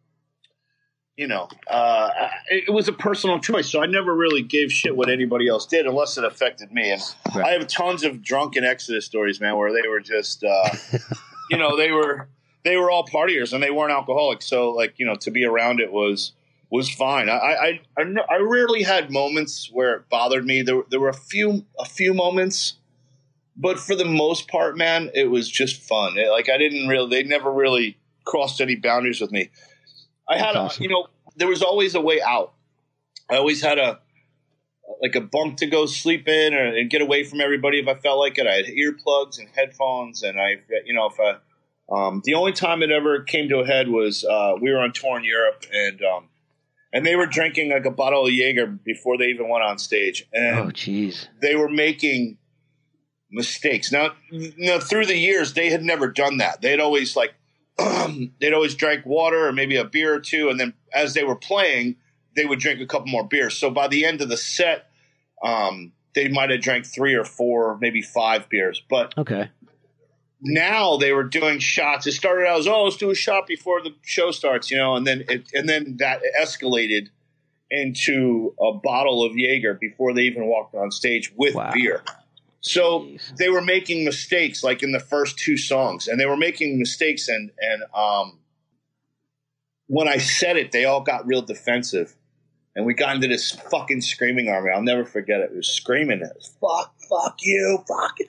[1.16, 2.11] you know, uh,
[2.51, 3.70] it, it was a personal choice.
[3.70, 6.90] So I never really gave shit what anybody else did, unless it affected me.
[6.90, 7.03] And
[7.42, 10.68] I have tons of drunken Exodus stories, man, where they were just, uh,
[11.51, 12.29] you know, they were
[12.64, 14.46] they were all partiers and they weren't alcoholics.
[14.46, 16.33] So like, you know, to be around it was
[16.68, 17.31] was fine.
[17.31, 20.61] I I I, I rarely had moments where it bothered me.
[20.61, 22.74] There there were a few a few moments
[23.59, 26.16] but for the most part, man, it was just fun.
[26.16, 29.51] It, like I didn't really, they never really crossed any boundaries with me.
[30.29, 32.53] I had, a, you know, there was always a way out.
[33.29, 34.01] I always had a
[35.03, 37.94] like a bunk to go sleep in or, and get away from everybody if I
[37.94, 38.47] felt like it.
[38.47, 41.38] I had earplugs and headphones, and I, you know, if I.
[41.90, 44.92] Um, the only time it ever came to a head was uh, we were on
[44.92, 46.29] tour in Europe, and um,
[46.92, 50.27] and they were drinking like a bottle of Jaeger before they even went on stage.
[50.33, 51.29] And oh, jeez.
[51.40, 52.37] They were making
[53.31, 53.93] mistakes.
[53.93, 56.61] Now, now through the years, they had never done that.
[56.61, 57.35] They'd always like
[58.41, 61.37] they'd always drank water or maybe a beer or two, and then as they were
[61.37, 61.97] playing,
[62.37, 63.57] they would drink a couple more beers.
[63.57, 64.91] So by the end of the set,
[65.43, 68.83] um, they might have drank three or four, maybe five beers.
[68.88, 69.51] But okay.
[70.41, 72.07] Now they were doing shots.
[72.07, 74.95] It started out as oh, let's do a shot before the show starts, you know,
[74.95, 77.09] and then it, and then that escalated
[77.71, 81.71] into a bottle of Jaeger before they even walked on stage with wow.
[81.73, 82.03] beer.
[82.61, 86.79] So they were making mistakes, like in the first two songs, and they were making
[86.79, 87.29] mistakes.
[87.29, 88.38] And and um,
[89.87, 92.16] when I said it, they all got real defensive,
[92.75, 94.71] and we got into this fucking screaming army.
[94.73, 95.51] I'll never forget it.
[95.53, 98.29] It was screaming, it was, "Fuck, fuck you, fuck." It.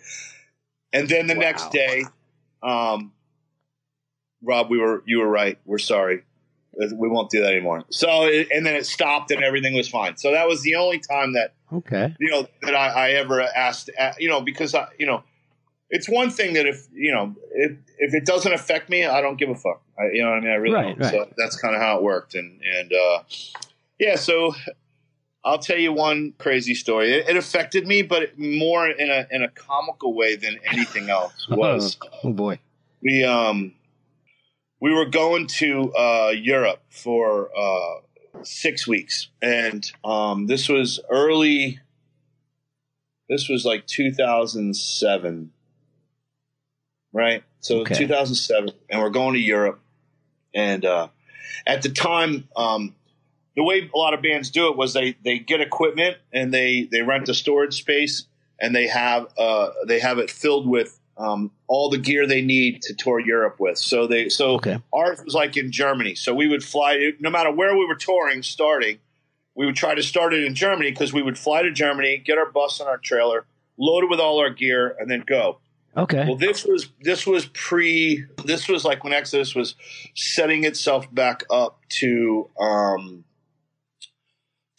[0.93, 1.41] And then the wow.
[1.41, 2.03] next day,
[2.61, 3.13] um,
[4.43, 5.57] Rob, we were you were right.
[5.65, 6.23] We're sorry.
[6.73, 7.83] We won't do that anymore.
[7.89, 10.17] So, and then it stopped, and everything was fine.
[10.17, 12.15] So that was the only time that Okay.
[12.19, 13.89] You know that I, I ever asked.
[13.97, 15.23] Uh, you know because I, you know,
[15.89, 19.37] it's one thing that if you know if if it doesn't affect me, I don't
[19.37, 19.81] give a fuck.
[19.97, 20.51] I, you know what I mean?
[20.51, 20.99] I really right, don't.
[20.99, 21.11] Right.
[21.11, 22.35] So that's kind of how it worked.
[22.35, 23.23] And and uh,
[23.99, 24.53] yeah, so
[25.43, 27.13] I'll tell you one crazy story.
[27.13, 31.47] It, it, affected me, but more in a in a comical way than anything else
[31.49, 31.97] was.
[32.23, 32.59] oh boy.
[33.01, 33.73] We um
[34.81, 38.01] we were going to uh, Europe for uh,
[38.43, 41.79] six weeks, and um, this was early.
[43.29, 45.51] This was like 2007,
[47.13, 47.43] right?
[47.59, 47.95] So okay.
[47.95, 49.79] 2007, and we're going to Europe,
[50.53, 51.09] and uh,
[51.67, 52.95] at the time, um,
[53.55, 56.87] the way a lot of bands do it was they they get equipment and they
[56.91, 58.25] they rent a storage space
[58.59, 62.81] and they have uh, they have it filled with um, all the gear they need
[62.83, 63.77] to tour Europe with.
[63.77, 64.79] So they so okay.
[64.93, 66.15] ours was like in Germany.
[66.15, 68.99] So we would fly no matter where we were touring, starting,
[69.53, 72.37] we would try to start it in Germany because we would fly to Germany, get
[72.37, 73.45] our bus and our trailer,
[73.77, 75.59] load it with all our gear, and then go.
[75.97, 76.25] Okay.
[76.25, 78.25] Well, this was this was pre.
[78.45, 79.75] This was like when Exodus was
[80.15, 83.25] setting itself back up to um,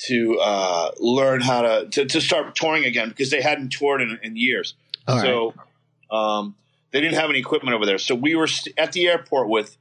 [0.06, 4.18] to uh, learn how to, to, to start touring again because they hadn't toured in,
[4.22, 4.74] in years.
[5.06, 5.46] All so.
[5.50, 5.66] Right
[6.10, 6.54] um,
[6.92, 9.76] they didn't have any equipment over there, so we were st- at the airport with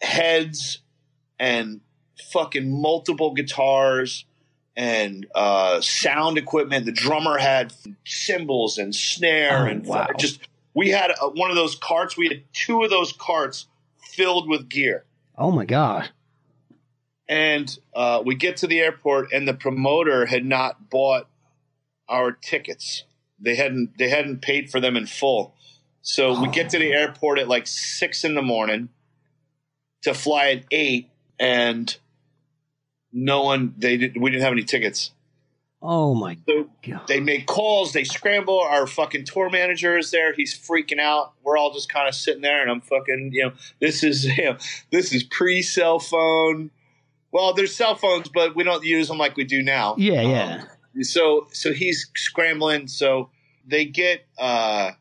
[0.00, 0.80] heads
[1.38, 1.80] and
[2.32, 4.24] fucking multiple guitars
[4.76, 6.84] and uh, sound equipment.
[6.84, 7.72] The drummer had
[8.04, 10.08] cymbals and snare oh, and wow.
[10.18, 10.40] just
[10.74, 12.16] we had a, one of those carts.
[12.16, 13.66] We had two of those carts
[13.98, 15.04] filled with gear.
[15.36, 16.10] Oh my god!
[17.28, 21.28] And uh, we get to the airport, and the promoter had not bought
[22.08, 23.04] our tickets.
[23.40, 25.54] They hadn't they hadn't paid for them in full.
[26.06, 28.90] So we get to the airport at like six in the morning
[30.02, 31.94] to fly at eight, and
[33.12, 35.10] no one they did, we didn't have any tickets.
[35.82, 37.08] Oh my so god!
[37.08, 38.60] They make calls, they scramble.
[38.60, 40.32] Our fucking tour manager is there.
[40.32, 41.32] He's freaking out.
[41.42, 44.44] We're all just kind of sitting there, and I'm fucking you know this is you
[44.44, 44.56] know,
[44.92, 46.70] this is pre cell phone.
[47.32, 49.96] Well, there's cell phones, but we don't use them like we do now.
[49.98, 50.64] Yeah, yeah.
[50.94, 52.86] Um, so so he's scrambling.
[52.86, 53.30] So
[53.66, 54.24] they get.
[54.38, 54.92] uh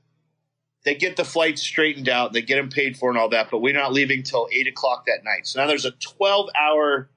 [0.86, 3.60] they get the flight straightened out, they get them paid for and all that, but
[3.60, 5.48] we're not leaving till eight o'clock that night.
[5.48, 7.10] So now there's a 12 hour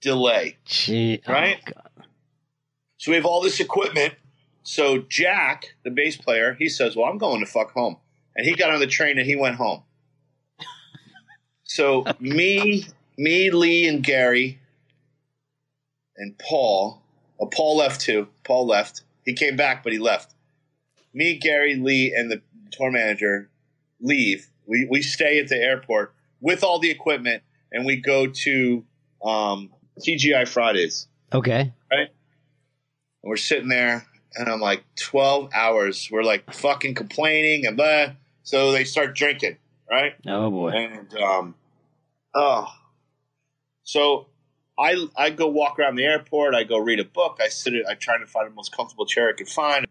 [0.00, 0.56] delay.
[0.64, 1.60] Gee, oh right?
[1.76, 2.02] Oh
[2.96, 4.14] so we have all this equipment.
[4.62, 7.98] So Jack, the bass player, he says, Well, I'm going to fuck home.
[8.34, 9.82] And he got on the train and he went home.
[11.64, 12.86] So oh, me,
[13.18, 14.58] me, Lee, and Gary
[16.16, 17.02] and Paul,
[17.38, 18.28] well, Paul left too.
[18.44, 19.02] Paul left.
[19.26, 20.34] He came back, but he left.
[21.12, 22.40] Me, Gary, Lee, and the
[22.72, 23.50] tour manager
[24.00, 24.48] leave.
[24.66, 28.84] We we stay at the airport with all the equipment, and we go to
[29.24, 31.08] um, TGI Fridays.
[31.32, 31.72] Okay.
[31.90, 32.08] Right.
[33.22, 36.08] And we're sitting there, and I'm like, 12 hours.
[36.10, 38.08] We're like fucking complaining and blah.
[38.42, 39.58] So they start drinking,
[39.90, 40.14] right?
[40.26, 40.70] Oh boy.
[40.70, 41.54] And um,
[42.34, 42.66] oh,
[43.84, 44.26] so
[44.78, 46.54] I I go walk around the airport.
[46.54, 47.38] I go read a book.
[47.40, 47.74] I sit.
[47.88, 49.86] I try to find the most comfortable chair I could find.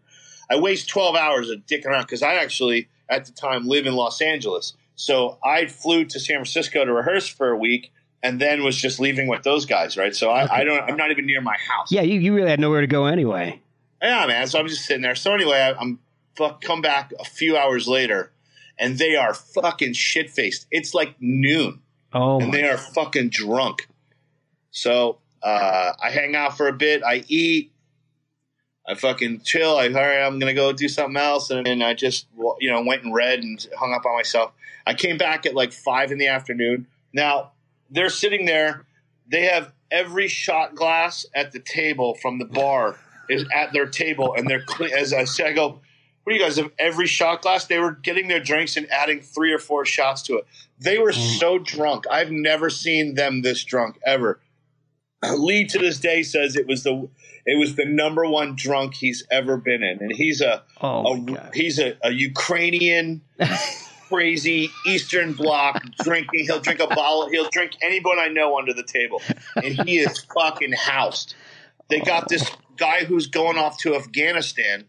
[0.50, 3.94] I waste 12 hours of dicking around because I actually at the time live in
[3.94, 4.74] Los Angeles.
[4.94, 9.00] So I flew to San Francisco to rehearse for a week and then was just
[9.00, 10.14] leaving with those guys, right?
[10.14, 11.90] So I, I don't, I'm not even near my house.
[11.90, 13.60] Yeah, you, you really had nowhere to go anyway.
[14.00, 14.46] Yeah, man.
[14.46, 15.14] So I'm just sitting there.
[15.14, 15.98] So anyway, I, I'm
[16.36, 18.32] fuck, come back a few hours later,
[18.78, 20.66] and they are fucking shit faced.
[20.70, 21.80] It's like noon,
[22.12, 23.88] Oh, and they are fucking drunk.
[24.70, 27.02] So uh, I hang out for a bit.
[27.02, 27.71] I eat.
[28.86, 29.76] I fucking chill.
[29.76, 32.26] I all right, I'm gonna go do something else, and, and I just
[32.60, 34.52] you know went and read and hung up on myself.
[34.86, 36.86] I came back at like five in the afternoon.
[37.12, 37.52] Now
[37.90, 38.84] they're sitting there.
[39.30, 44.34] They have every shot glass at the table from the bar is at their table,
[44.34, 45.80] and they're cle as I said, I go.
[46.24, 46.70] What do you guys have?
[46.78, 50.36] Every shot glass, they were getting their drinks and adding three or four shots to
[50.36, 50.46] it.
[50.78, 51.38] They were mm.
[51.38, 52.04] so drunk.
[52.08, 54.38] I've never seen them this drunk ever.
[55.36, 57.08] Lee to this day says it was the
[57.46, 61.50] it was the number one drunk he's ever been in, and he's a, Oh, a
[61.54, 63.22] he's a, a Ukrainian
[64.08, 66.44] crazy Eastern Bloc drinking.
[66.46, 67.28] He'll drink a bottle.
[67.30, 69.20] He'll drink anyone I know under the table,
[69.56, 71.34] and he is fucking housed.
[71.88, 74.86] They got this guy who's going off to Afghanistan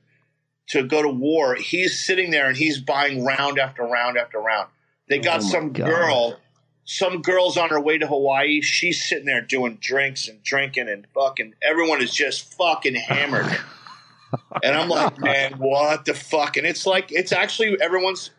[0.70, 1.56] to go to war.
[1.56, 4.70] He's sitting there and he's buying round after round after round.
[5.10, 5.86] They got Oh, some God.
[5.86, 6.40] girl.
[6.86, 8.62] Some girl's on her way to Hawaii.
[8.62, 11.54] She's sitting there doing drinks and drinking and fucking.
[11.62, 13.46] Everyone is just fucking hammered.
[14.64, 16.58] and I'm like, man, what the fuck?
[16.58, 18.32] And it's like, it's actually everyone's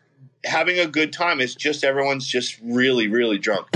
[0.43, 1.41] having a good time.
[1.41, 3.67] It's just everyone's just really, really drunk.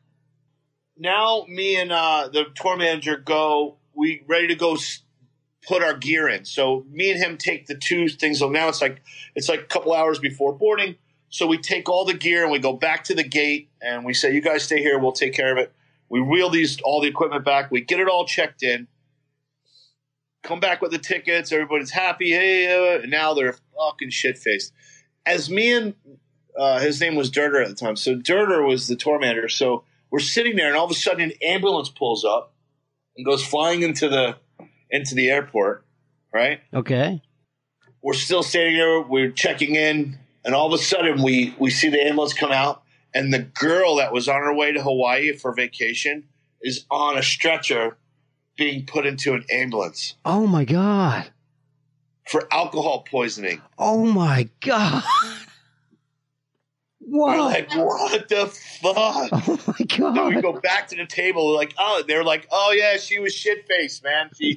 [0.96, 3.76] now, me and uh, the tour manager go.
[3.94, 5.00] We ready to go s-
[5.66, 6.44] put our gear in.
[6.44, 8.38] So me and him take the two things.
[8.38, 9.02] So now it's like
[9.34, 10.96] it's like a couple hours before boarding.
[11.32, 14.12] So we take all the gear and we go back to the gate and we
[14.12, 14.98] say, "You guys stay here.
[14.98, 15.72] We'll take care of it."
[16.10, 17.70] We wheel these all the equipment back.
[17.70, 18.86] We get it all checked in.
[20.42, 21.50] Come back with the tickets.
[21.50, 22.32] Everybody's happy.
[22.32, 24.74] Hey, uh, and now they're fucking shit faced.
[25.24, 25.94] As me and
[26.54, 27.96] uh, his name was Durder at the time.
[27.96, 29.48] So Durder was the tour manager.
[29.48, 32.52] So we're sitting there, and all of a sudden, an ambulance pulls up
[33.16, 34.36] and goes flying into the
[34.90, 35.86] into the airport.
[36.30, 36.60] Right?
[36.74, 37.22] okay.
[38.02, 39.00] We're still standing there.
[39.00, 42.82] We're checking in, and all of a sudden, we we see the ambulance come out,
[43.14, 46.24] and the girl that was on her way to Hawaii for vacation
[46.62, 47.96] is on a stretcher,
[48.56, 51.30] being put into an ambulance Oh my god.
[52.28, 53.60] for alcohol poisoning.
[53.78, 55.02] Oh my god.
[57.06, 57.38] We're What?
[57.38, 58.94] like, what the fuck?
[59.32, 61.48] oh my Then we go back to the table.
[61.48, 64.30] We're like, oh, they're like, oh yeah, she was shit faced, man.
[64.38, 64.56] She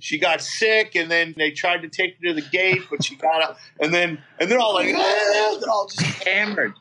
[0.00, 3.16] she got sick, and then they tried to take her to the gate, but she
[3.16, 6.74] got up, and then and they're all like, ah, they're all just hammered.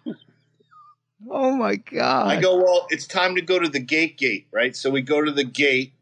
[1.30, 2.28] Oh my god.
[2.28, 4.76] I go, well, it's time to go to the gate gate, right?
[4.76, 5.94] So we go to the gate.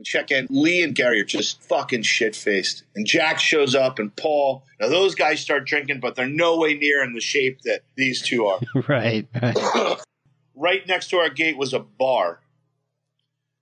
[0.00, 0.46] We check in.
[0.48, 4.64] Lee and Gary are just fucking shit faced, and Jack shows up, and Paul.
[4.80, 8.22] Now those guys start drinking, but they're no way near in the shape that these
[8.22, 8.60] two are.
[8.88, 9.28] right.
[9.42, 9.98] right.
[10.56, 12.40] right next to our gate was a bar.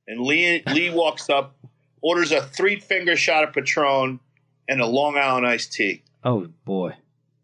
[0.06, 1.56] And Lee Lee walks up,
[2.02, 4.20] orders a three finger shot of Patron
[4.68, 6.04] and a Long Island iced tea.
[6.22, 6.94] Oh boy.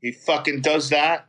[0.00, 1.26] He fucking does that.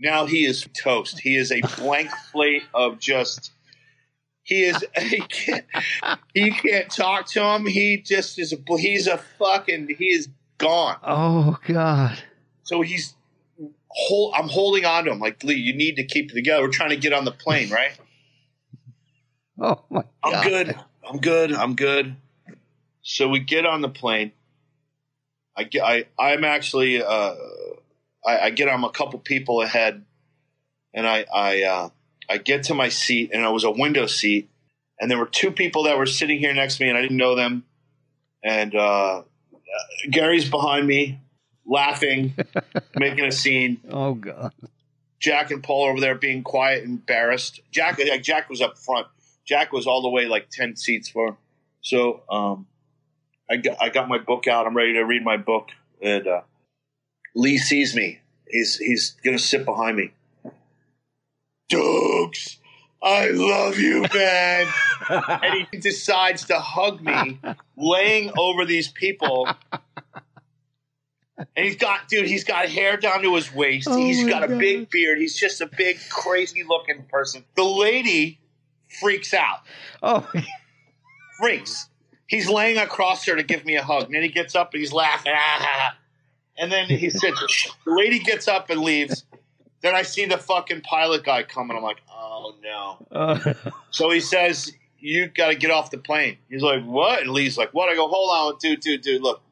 [0.00, 1.20] Now he is toast.
[1.20, 3.52] He is a blank slate of just.
[4.44, 4.84] He is.
[5.00, 5.64] He can't.
[6.34, 7.66] He can't talk to him.
[7.66, 8.52] He just is.
[8.52, 9.96] A, he's a fucking.
[9.98, 10.28] He is
[10.58, 10.98] gone.
[11.02, 12.22] Oh god.
[12.62, 13.14] So he's.
[13.88, 15.54] Hold, I'm holding on to him like Lee.
[15.54, 16.62] You need to keep it together.
[16.62, 17.92] We're trying to get on the plane, right?
[19.56, 20.34] Oh my god.
[20.34, 20.76] I'm good.
[21.08, 21.52] I'm good.
[21.52, 22.16] I'm good.
[23.02, 24.32] So we get on the plane.
[25.56, 25.84] I get.
[25.84, 26.06] I.
[26.18, 27.00] I'm actually.
[27.00, 27.34] Uh,
[28.26, 28.68] I, I get.
[28.68, 30.04] I'm a couple people ahead,
[30.92, 31.24] and I.
[31.32, 31.62] I.
[31.62, 31.88] Uh,
[32.28, 34.48] I get to my seat, and it was a window seat,
[34.98, 37.16] and there were two people that were sitting here next to me, and I didn't
[37.16, 37.64] know them.
[38.42, 39.22] And uh,
[40.10, 41.20] Gary's behind me,
[41.66, 42.34] laughing,
[42.96, 43.80] making a scene.
[43.90, 44.52] Oh god.
[45.20, 47.60] Jack and Paul over there being quiet, and embarrassed.
[47.70, 49.06] Jack, Jack was up front.
[49.46, 51.36] Jack was all the way like ten seats for.
[51.80, 52.66] So um,
[53.50, 54.66] I got I got my book out.
[54.66, 55.68] I'm ready to read my book,
[56.02, 56.40] and uh,
[57.34, 58.20] Lee sees me.
[58.46, 60.12] He's he's gonna sit behind me.
[61.74, 62.58] Dukes,
[63.02, 64.66] I love you, man.
[65.10, 67.40] and he decides to hug me,
[67.76, 69.48] laying over these people.
[71.36, 73.88] And he's got, dude, he's got hair down to his waist.
[73.90, 75.18] Oh he's my got a big beard.
[75.18, 77.44] He's just a big, crazy looking person.
[77.56, 78.38] The lady
[79.00, 79.60] freaks out.
[80.02, 80.30] Oh,
[81.40, 81.88] Freaks.
[82.26, 84.04] He's laying across her to give me a hug.
[84.04, 85.32] And then he gets up and he's laughing.
[85.34, 85.96] Ah.
[86.56, 87.32] And then he said,
[87.84, 89.24] the lady gets up and leaves.
[89.84, 91.76] Then I see the fucking pilot guy coming.
[91.76, 93.06] I'm like, oh no.
[93.12, 93.54] uh,
[93.90, 96.38] So he says, You got to get off the plane.
[96.48, 97.20] He's like, What?
[97.20, 97.90] And Lee's like, What?
[97.90, 99.42] I go, Hold on, dude, dude, dude, look.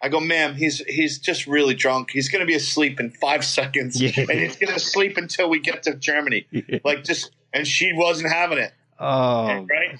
[0.00, 2.10] I go, Ma'am, he's he's just really drunk.
[2.10, 4.00] He's going to be asleep in five seconds.
[4.00, 4.12] Yeah.
[4.16, 6.46] And he's going to sleep until we get to Germany.
[6.84, 8.72] Like, just, and she wasn't having it.
[9.00, 9.98] oh, Right?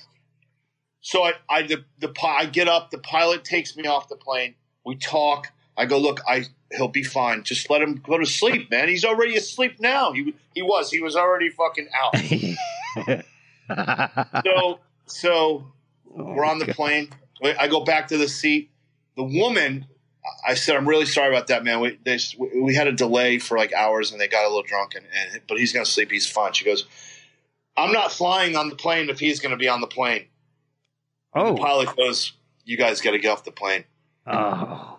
[1.01, 2.91] So I, I, the, the, I get up.
[2.91, 4.55] The pilot takes me off the plane.
[4.85, 5.49] We talk.
[5.79, 7.45] I go, Look, I, he'll be fine.
[7.45, 8.89] Just let him go to sleep, man.
[8.89, 10.13] He's already asleep now.
[10.13, 10.91] He, he was.
[10.91, 12.17] He was already fucking out.
[14.45, 15.67] so so
[16.17, 17.11] oh, we're on the plane.
[17.43, 18.71] I go back to the seat.
[19.17, 19.87] The woman,
[20.47, 21.81] I said, "I'm really sorry about that, man.
[21.81, 22.19] We they,
[22.61, 25.43] we had a delay for like hours, and they got a little drunk, and, and
[25.47, 26.11] but he's gonna sleep.
[26.11, 26.87] He's fine." She goes,
[27.77, 30.27] "I'm not flying on the plane if he's gonna be on the plane."
[31.35, 32.33] The oh, pilot goes,
[32.65, 33.85] "You guys got to get off the plane."
[34.27, 34.98] oh, God.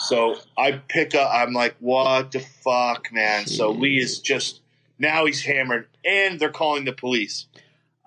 [0.00, 1.30] So I pick up.
[1.32, 4.60] I'm like, "What the fuck, man?" So Lee is just
[4.98, 7.46] now he's hammered, and they're calling the police.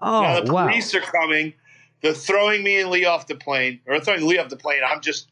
[0.02, 0.68] Oh, now the wow.
[0.68, 1.54] police are coming.
[2.02, 4.82] They're throwing me and Lee off the plane, or throwing Lee off the plane.
[4.86, 5.28] I'm just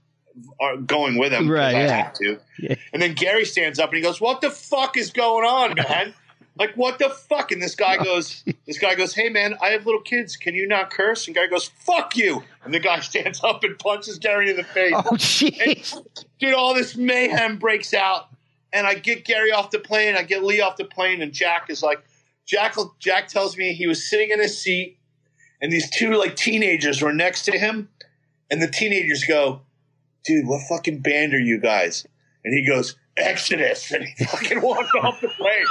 [0.61, 2.03] uh, going with him Right, I yeah.
[2.03, 2.39] have to.
[2.57, 2.75] Yeah.
[2.93, 6.13] And then Gary stands up and he goes, "What the fuck is going on, man?
[6.61, 9.85] Like, what the fuck?" And this guy goes, "This guy goes, hey man, I have
[9.85, 10.35] little kids.
[10.35, 13.77] Can you not curse?" And guy goes, "Fuck you!" And the guy stands up and
[13.77, 14.93] punches Gary in the face.
[14.95, 15.97] Oh, jeez.
[16.39, 18.29] Dude, all this mayhem breaks out,
[18.71, 20.15] and I get Gary off the plane.
[20.15, 22.03] I get Lee off the plane, and Jack is like,
[22.45, 22.75] Jack.
[22.99, 24.97] Jack tells me he was sitting in his seat,
[25.61, 27.89] and these two like teenagers were next to him,
[28.49, 29.61] and the teenagers go,
[30.25, 32.05] "Dude, what fucking band are you guys?"
[32.43, 35.65] And he goes, "Exodus," and he fucking walked off the plane.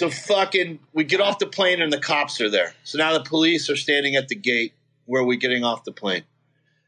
[0.00, 2.72] So fucking, we get off the plane, and the cops are there.
[2.84, 4.72] So now the police are standing at the gate
[5.04, 6.22] where we're getting off the plane.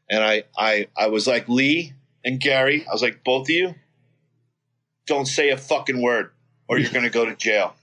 [0.09, 3.75] And I, I, I was like, Lee and Gary, I was like, both of you,
[5.05, 6.31] don't say a fucking word,
[6.67, 7.75] or you're going to go to jail.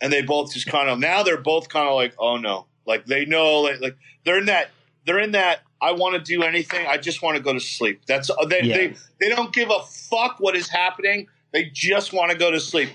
[0.00, 3.06] And they both just kind of now they're both kind of like, oh no, like
[3.06, 4.70] they know, like, like they're in that,
[5.06, 5.60] they're in that.
[5.82, 6.86] I want to do anything.
[6.86, 8.02] I just want to go to sleep.
[8.06, 8.76] That's uh, they, Yeah.
[8.76, 11.26] they they don't give a fuck what is happening.
[11.52, 12.90] They just want to go to sleep.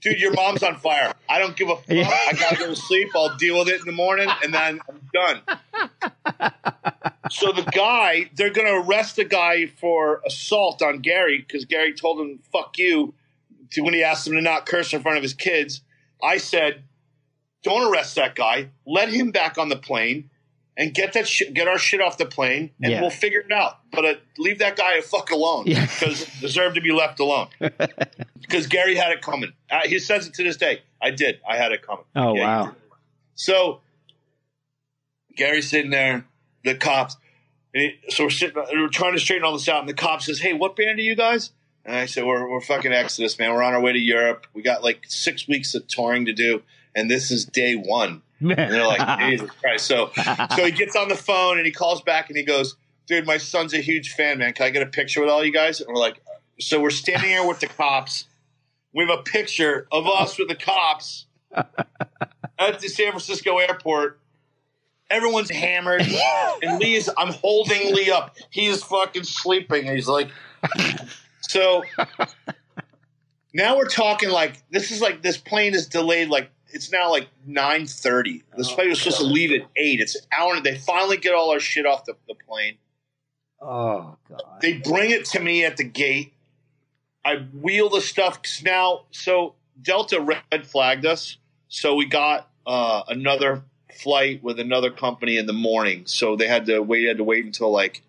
[0.00, 1.12] Dude, your mom's on fire.
[1.28, 1.88] I don't give a fuck.
[1.88, 2.08] Yeah.
[2.08, 3.08] I gotta go to sleep.
[3.14, 5.42] I'll deal with it in the morning, and then I'm done.
[7.30, 11.92] So the guy, they're going to arrest the guy for assault on Gary because Gary
[11.92, 13.12] told him "fuck you"
[13.72, 15.82] to when he asked him to not curse in front of his kids.
[16.22, 16.84] I said,
[17.62, 18.70] "Don't arrest that guy.
[18.86, 20.30] Let him back on the plane
[20.78, 23.00] and get that shit, get our shit off the plane, and Yeah.
[23.02, 23.80] we'll figure it out.
[23.92, 25.80] But uh, leave that guy a fuck alone Yeah.
[26.00, 27.48] because deserve to be left alone.
[28.40, 29.52] Because Gary had it coming.
[29.70, 30.80] Uh, he says it to this day.
[31.02, 31.38] I did.
[31.46, 32.06] I had it coming.
[32.16, 32.74] Oh, Yeah, wow.
[33.34, 33.82] So
[35.36, 36.24] Gary's sitting there,
[36.64, 37.16] the cops.
[37.74, 40.22] And he, so we're sitting, we're trying to straighten all this out, and the cop
[40.22, 41.50] says, "Hey, what band are you guys?"
[41.84, 43.52] And I said, "We're we're fucking Exodus, man.
[43.52, 44.46] We're on our way to Europe.
[44.54, 46.62] We got like six weeks of touring to do,
[46.94, 51.08] and this is day one." And they're like, "Jesus Christ!" So so he gets on
[51.08, 54.38] the phone and he calls back and he goes, "Dude, my son's a huge fan,
[54.38, 54.52] man.
[54.52, 56.20] Can I get a picture with all you guys?" And we're like,
[56.60, 58.26] "So we're standing here with the cops.
[58.94, 64.20] We have a picture of us with the cops at the San Francisco airport."
[65.10, 66.02] Everyone's hammered,
[66.62, 67.08] and Lee's.
[67.16, 68.36] I'm holding Lee up.
[68.50, 69.86] He's fucking sleeping.
[69.86, 70.28] He's like,
[71.40, 71.82] so
[73.54, 76.28] now we're talking like this is like this plane is delayed.
[76.28, 78.42] Like it's now like nine thirty.
[78.56, 80.00] This plane was supposed to leave at eight.
[80.00, 80.54] It's an hour.
[80.54, 82.76] and They finally get all our shit off the, the plane.
[83.60, 84.42] oh, God.
[84.60, 86.32] They bring it to me at the gate.
[87.24, 89.04] I wheel the stuff 'cause now.
[89.10, 91.36] So Delta red flagged us.
[91.68, 93.62] So we got uh, another
[94.00, 96.04] flight with another company in the morning.
[96.06, 97.06] So they had to wait.
[97.08, 98.02] Had to wait until like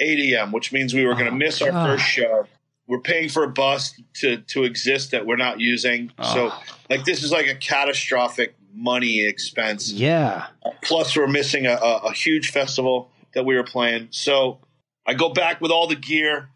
[0.00, 1.84] eight a.m., which means we were going to Oh, miss our God.
[1.84, 2.46] first show.
[2.88, 6.12] We're paying for a bus to to exist that we're not using.
[6.22, 6.62] So Oh.
[6.88, 10.46] like this is like a catastrophic money expense Yeah.
[10.82, 14.08] plus we're missing a, a, a huge festival that we were playing.
[14.10, 14.58] So
[15.06, 16.50] I go back with all the gear.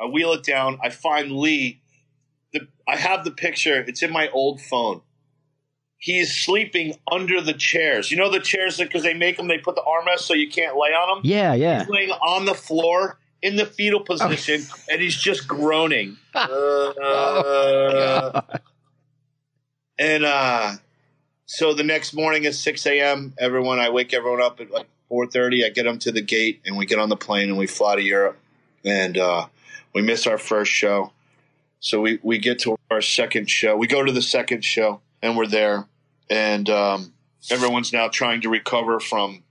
[0.00, 0.78] I wheel it down.
[0.82, 1.80] I find Lee.
[2.52, 3.80] The, I have the picture.
[3.86, 5.02] It's in my old phone.
[5.98, 8.10] He's sleeping under the chairs.
[8.10, 9.48] You know the chairs because they make them.
[9.48, 11.22] They put the armrest so you can't lay on them.
[11.24, 11.80] Yeah, yeah.
[11.80, 16.16] He's laying on the floor in the fetal position, and he's just groaning.
[16.34, 18.40] Uh,
[19.98, 20.72] And uh,
[21.46, 25.66] so the next morning at 6 a.m., everyone, I wake everyone up at like 4.30.
[25.66, 27.96] I get them to the gate and we get on the plane and we fly
[27.96, 28.38] to Europe.
[28.84, 29.46] And uh,
[29.92, 31.12] we miss our first show.
[31.80, 33.76] So we, we get to our second show.
[33.76, 35.86] We go to the second show and we're there.
[36.30, 37.12] And um,
[37.50, 39.42] everyone's now trying to recover from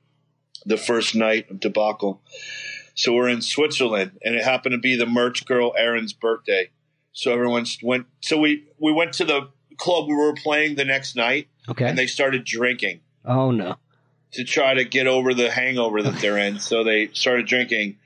[0.66, 2.22] the first night of debacle.
[2.98, 6.70] So we're in Switzerland and it happened to be the merch girl Erin's birthday.
[7.14, 8.08] So everyone went.
[8.22, 11.86] So we we went to the club we were playing the next night, Okay.
[11.86, 13.76] and they started drinking oh no.
[14.34, 16.60] to try to get over the hangover that they're in.
[16.60, 17.98] So they started drinking,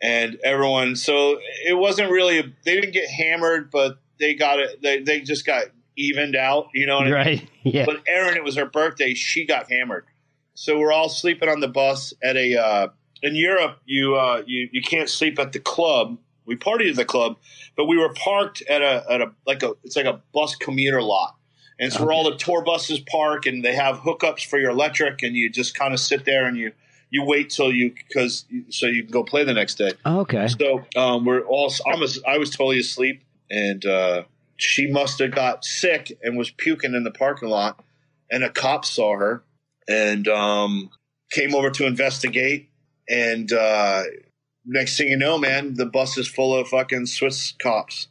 [0.00, 0.96] and everyone.
[0.96, 2.38] So it wasn't really.
[2.38, 4.82] A, they didn't get hammered, but they got it.
[4.82, 5.64] They they just got
[5.96, 6.68] evened out.
[6.74, 7.14] You know what I mean?
[7.14, 7.50] Right.
[7.64, 7.84] Yeah.
[7.84, 9.12] But Erin, it was her birthday.
[9.12, 10.06] She got hammered,
[10.54, 12.56] so we're all sleeping on the bus at a.
[12.56, 12.88] Uh,
[13.22, 16.18] in Europe, you uh, you you can't sleep at the club.
[16.46, 17.36] We partied at the club,
[17.76, 21.02] but we were parked at a at a like a it's like a bus commuter
[21.02, 21.36] lot,
[21.78, 25.22] and it's where all the tour buses park, and they have hookups for your electric,
[25.22, 26.72] and you just kind of sit there and you
[27.10, 29.92] you wait till you because so you can go play the next day.
[30.04, 30.48] okay.
[30.48, 31.72] So um, we're all.
[31.86, 34.22] I was I was totally asleep, and uh,
[34.56, 37.82] she must have got sick and was puking in the parking lot,
[38.30, 39.42] and a cop saw her
[39.88, 40.90] and um,
[41.30, 42.67] came over to investigate.
[43.08, 44.02] And uh,
[44.64, 48.08] next thing you know, man, the bus is full of fucking Swiss cops.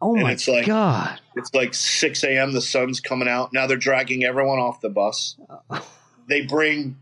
[0.00, 1.20] Oh and my it's like- god.
[1.36, 2.52] It's like 6 a.m.
[2.52, 3.52] The sun's coming out.
[3.52, 5.36] Now they're dragging everyone off the bus.
[6.26, 6.96] They bring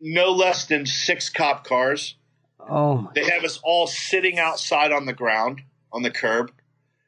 [0.00, 2.14] no less than six cop cars.
[2.60, 3.10] Oh my.
[3.14, 6.52] They have us all sitting outside on the ground, on the curb,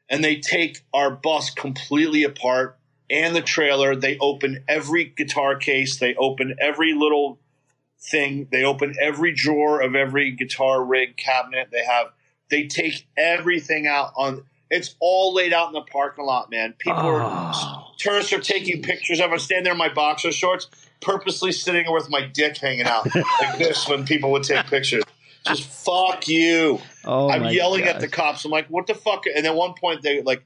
[0.09, 2.77] and they take our bus completely apart
[3.09, 3.95] and the trailer.
[3.95, 7.39] They open every guitar case, they open every little
[8.09, 12.07] thing, they open every drawer of every guitar rig cabinet they have.
[12.49, 16.73] They take everything out on it's all laid out in the parking lot, man.
[16.79, 17.91] People are Oh.
[17.97, 20.67] tourists are taking pictures of us standing there in my boxer shorts,
[21.01, 25.03] purposely sitting with my dick hanging out like this when people would take pictures.
[25.45, 26.81] Just fuck you.
[27.05, 28.43] Oh I'm yelling at the cops.
[28.43, 29.25] I'm like, what the fuck?
[29.33, 30.43] And at one point, they like,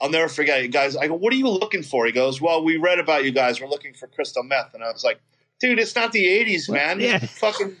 [0.00, 0.94] I'll never forget it, guys.
[0.96, 2.04] I go, what are you looking for?
[2.04, 3.60] He goes, well, we read about you guys.
[3.60, 4.74] We're looking for crystal meth.
[4.74, 5.20] And I was like,
[5.60, 7.00] dude, it's not the 80s, man.
[7.00, 7.18] Yeah.
[7.22, 7.76] It's fucking,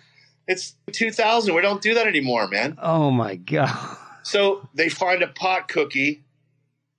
[0.46, 1.54] it's 2000.
[1.54, 2.76] We don't do that anymore, man.
[2.80, 3.96] Oh my god.
[4.22, 6.22] So they find a pot cookie.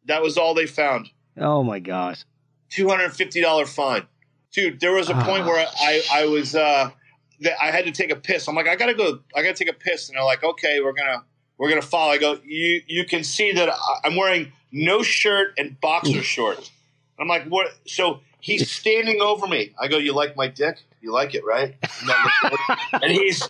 [0.05, 1.09] That was all they found.
[1.37, 2.23] Oh my gosh.
[2.69, 4.05] two hundred fifty dollar fine,
[4.51, 4.79] dude.
[4.79, 5.47] There was a point Ah.
[5.47, 6.89] where I I was uh
[7.41, 8.47] that I had to take a piss.
[8.47, 9.19] I'm like, I gotta go.
[9.35, 11.23] I gotta take a piss, and they're like, okay, we're gonna
[11.57, 12.11] we're gonna follow.
[12.11, 13.69] I go, you you can see that
[14.03, 16.71] I'm wearing no shirt and boxer shorts.
[17.19, 17.67] I'm like, what?
[17.85, 19.71] So he's standing over me.
[19.79, 20.77] I go, you like my dick?
[21.01, 21.75] You like it, right?
[22.01, 22.57] And that looks
[22.91, 23.03] good.
[23.03, 23.47] And he's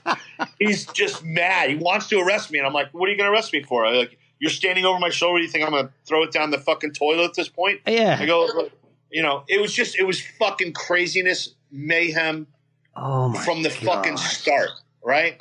[0.59, 1.69] he's just mad.
[1.69, 3.85] He wants to arrest me, and I'm like, what are you gonna arrest me for?
[3.85, 5.41] I like, you're standing over my shoulder.
[5.41, 7.81] You think I'm gonna throw it down the fucking toilet at this point?
[7.87, 8.17] Yeah.
[8.19, 8.69] I go,
[9.11, 12.47] you know, it was just, it was fucking craziness, mayhem
[12.95, 13.43] Oh my.
[13.43, 14.69] from the fucking start,
[15.03, 15.37] right?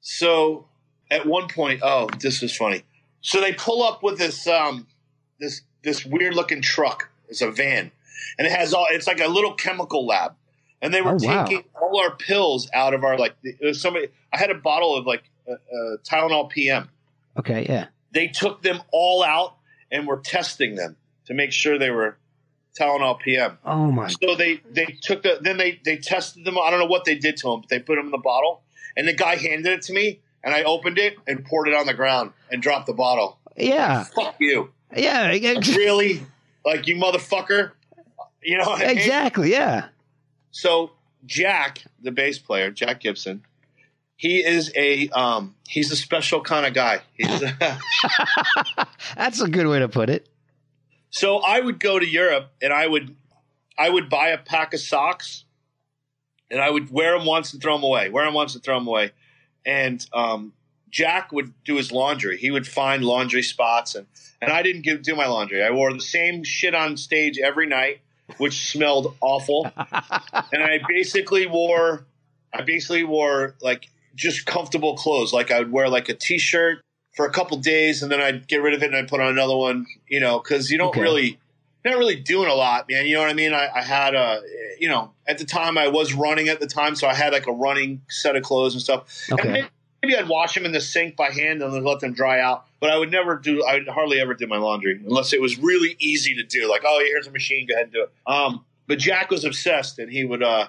[0.00, 0.66] So
[1.10, 2.82] at one point, oh, this is funny.
[3.20, 4.86] So they pull up with this, um,
[5.40, 7.08] this, this weird looking truck.
[7.28, 7.90] It's a van,
[8.38, 8.86] and it has all.
[8.90, 10.34] It's like a little chemical lab,
[10.82, 11.44] and they were Oh, wow.
[11.44, 13.34] taking all our pills out of our like.
[13.42, 14.08] It was somebody.
[14.32, 16.90] I had a bottle of like uh, uh, Tylenol PM
[17.38, 17.64] Okay.
[17.68, 17.86] Yeah.
[18.12, 19.54] they took them all out
[19.90, 20.96] and were testing them
[21.26, 22.18] to make sure they were
[22.78, 23.58] Tylenol PM.
[23.64, 24.08] Oh my.
[24.08, 26.58] So they they took the then they they tested them.
[26.58, 28.62] I don't know what they did to them, but they put them in the bottle,
[28.96, 31.86] and the guy handed it to me, and I opened it and poured it on
[31.86, 33.38] the ground and dropped the bottle.
[33.56, 34.04] Yeah.
[34.04, 35.28] Fuck you, Yeah.
[35.30, 36.22] really?
[36.64, 37.72] Like you motherfucker?
[38.42, 38.98] You know what I mean?
[38.98, 39.52] Exactly.
[39.52, 39.88] Yeah.
[40.50, 40.92] So
[41.26, 43.44] Jack, the bass player, Jack Gibson,
[44.16, 47.00] he is a um he's a special kind of guy.
[47.14, 47.40] He's
[49.16, 50.28] That's a good way to put it.
[51.10, 53.16] So I would go to Europe and I would
[53.78, 55.44] I would buy a pack of socks
[56.50, 58.08] and I would wear them once and throw them away.
[58.08, 59.12] Wear them once and throw them away.
[59.64, 60.52] And um,
[60.90, 62.38] Jack would do his laundry.
[62.38, 64.06] He would find laundry spots and
[64.40, 65.62] and I didn't give, do my laundry.
[65.62, 68.00] I wore the same shit on stage every night,
[68.36, 69.72] which smelled awful.
[70.52, 72.06] and I basically wore
[72.52, 75.32] I basically wore like just comfortable clothes.
[75.32, 76.80] Like I would wear like a t-shirt
[77.14, 79.28] for a couple days and then I'd get rid of it and I'd put on
[79.28, 81.00] another one, you know, because you don't Okay.
[81.00, 81.38] really,
[81.84, 83.06] you're not really doing a lot, man.
[83.06, 83.52] You know what I mean?
[83.52, 84.40] I, I had a,
[84.78, 87.46] you know, at the time I was running at the time, so I had like
[87.46, 89.28] a running set of clothes and stuff.
[89.30, 89.52] And Okay.
[89.52, 89.68] maybe,
[90.02, 92.66] maybe I'd wash them in the sink by hand and then let them dry out.
[92.80, 95.58] But I would never do, I would hardly ever do my laundry unless it was
[95.58, 96.68] really easy to do.
[96.70, 98.10] Like, oh, here's a machine, go ahead and do it.
[98.26, 100.68] Um, but Jack was obsessed and he would, uh,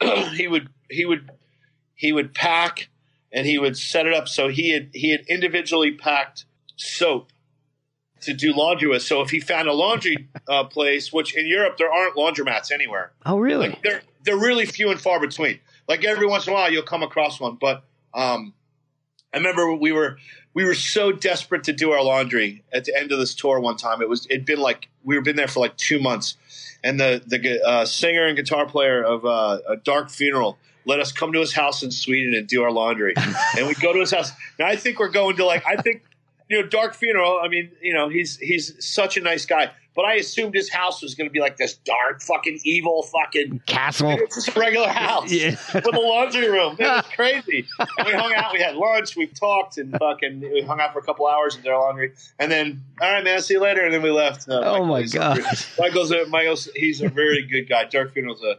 [0.34, 1.30] he would, he would,
[1.94, 2.88] he would pack
[3.32, 6.44] and he would set it up so he had he had individually packed
[6.76, 7.30] soap
[8.20, 9.02] to do laundry with.
[9.02, 13.12] So if he found a laundry uh, place, which in Europe there aren't laundromats anywhere,
[13.26, 13.70] Oh, really?
[13.70, 15.58] like they're they're really few and far between.
[15.88, 17.84] Like every once in a while you'll come across one, but
[18.14, 18.54] um,
[19.32, 20.18] I remember we were
[20.54, 23.76] we were so desperate to do our laundry at the end of this tour one
[23.76, 24.00] time.
[24.00, 26.36] It was it'd been like we were been there for like two months,
[26.82, 31.12] and the the uh, singer and guitar player of uh, a Dark Funeral let us
[31.12, 33.14] come to his house in Sweden and do our laundry,
[33.56, 34.30] and we go to his house.
[34.58, 36.02] Now I think we're going to like I think
[36.48, 37.40] you know Dark Funeral.
[37.42, 41.02] I mean you know he's he's such a nice guy, but I assumed his house
[41.02, 44.10] was going to be like this dark fucking evil fucking Castle.
[44.18, 45.56] it's just a regular house Yeah.
[45.72, 46.76] with a laundry room.
[46.78, 47.66] It was crazy.
[47.98, 48.52] And we hung out.
[48.52, 49.16] We had lunch.
[49.16, 52.12] We talked and fucking we hung out for a couple hours and their laundry.
[52.38, 53.84] And then, all right, man, see you later.
[53.84, 54.48] And then we left.
[54.48, 55.40] Uh, Oh, my God.
[55.78, 57.84] Michael's a, Michael's he's a very good guy.
[57.84, 58.58] Dark Funeral's a.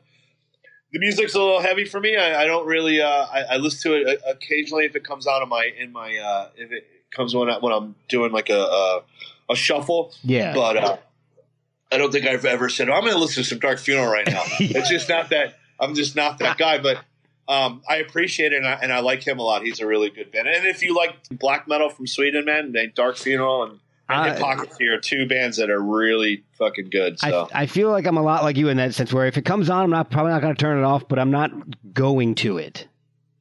[0.93, 2.15] The music's a little heavy for me.
[2.15, 3.01] I, I don't really.
[3.01, 6.15] Uh, I, I listen to it occasionally if it comes out of my in my
[6.17, 9.01] uh, if it comes when I, when I'm doing like a a,
[9.49, 10.13] a shuffle.
[10.23, 10.53] Yeah.
[10.53, 10.97] But uh,
[11.91, 14.27] I don't think I've ever said, "I'm going to listen to some Dark Funeral right
[14.27, 15.57] now." It's just not that.
[15.79, 16.79] I'm just not that guy.
[16.79, 16.99] But
[17.47, 19.63] um, I appreciate it, and I, and I like him a lot.
[19.63, 20.47] He's a really good band.
[20.47, 23.79] And if you like black metal from Sweden, man, they Dark Funeral and,
[24.09, 27.19] and Uh, Hypocrisy are two bands that are really fucking good.
[27.19, 29.37] So I, I feel like I'm a lot like you in that sense, where if
[29.37, 31.51] it comes on, I'm not probably not going to turn it off, but I'm not
[31.93, 32.87] going to it.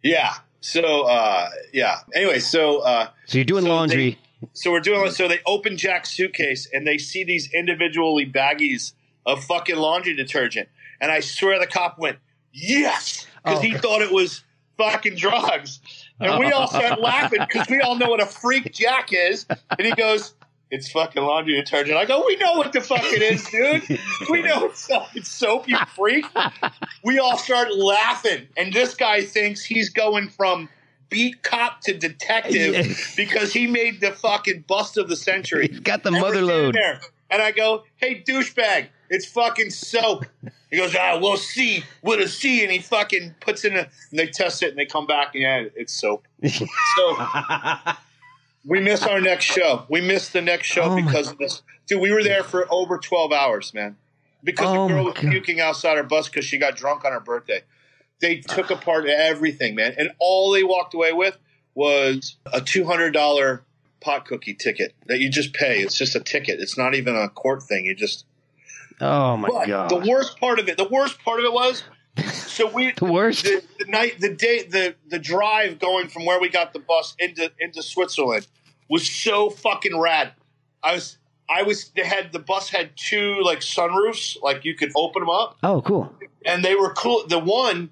[0.03, 0.35] yeah.
[0.65, 1.99] So uh, yeah.
[2.15, 4.19] Anyway, so uh, So you're doing So laundry.
[4.55, 8.95] so we're doing so they open Jack's suitcase and they see these individually baggies
[9.27, 10.71] of fucking laundry detergent,
[11.03, 12.17] and I swear the cop went
[12.53, 13.63] yes because Oh.
[13.63, 14.43] he thought it was
[14.79, 15.81] fucking drugs,
[16.19, 19.87] and we all start laughing because we all know what a freak Jack is, and
[19.87, 20.33] he goes.
[20.75, 21.97] It's fucking laundry detergent.
[21.97, 24.01] I go, we know what the fuck it is, dude.
[24.29, 26.25] We know it's soap, it's soap, you freak.
[27.05, 30.69] We all start laughing, and this guy thinks he's going from
[31.11, 35.69] beat cop to detective because he made the fucking bust of the century.
[35.69, 36.75] He's got the And mother load.
[36.75, 37.01] There.
[37.31, 40.27] And I go, hey, douchebag, it's fucking soap.
[40.73, 41.85] He goes, ah, we'll see.
[42.03, 42.65] We'll see.
[42.65, 45.43] And he fucking puts in a, and they test it and they come back and
[45.43, 46.27] yeah, it's soap.
[46.45, 47.17] so
[48.65, 49.85] we miss our next show.
[49.89, 51.63] We missed the next show Oh because of this.
[51.87, 53.97] Dude, we were there for over 12 hours, man.
[54.43, 55.31] Because Oh the girl was God.
[55.31, 57.63] puking outside her bus because she got drunk on her birthday.
[58.21, 59.95] They took apart everything, man.
[59.99, 61.37] And all they walked away with
[61.75, 63.61] was a $200
[64.01, 65.81] pot cookie ticket that you just pay.
[65.81, 66.61] It's just a ticket.
[66.61, 67.85] It's not even a court thing.
[67.85, 68.25] You just.
[69.01, 69.91] oh my But god.
[69.91, 71.83] the worst part of it, the worst part of it was,
[72.33, 73.45] so we The worst.
[73.45, 77.15] the, the night, the day, the the drive going from where we got the bus
[77.19, 78.47] into into Switzerland
[78.89, 80.33] was so fucking rad.
[80.83, 81.89] I was, I was.
[81.97, 85.81] They had the bus had two like sunroofs, like you could open them up, oh,
[85.83, 86.15] cool.
[86.45, 87.27] and they were cool.
[87.27, 87.91] The one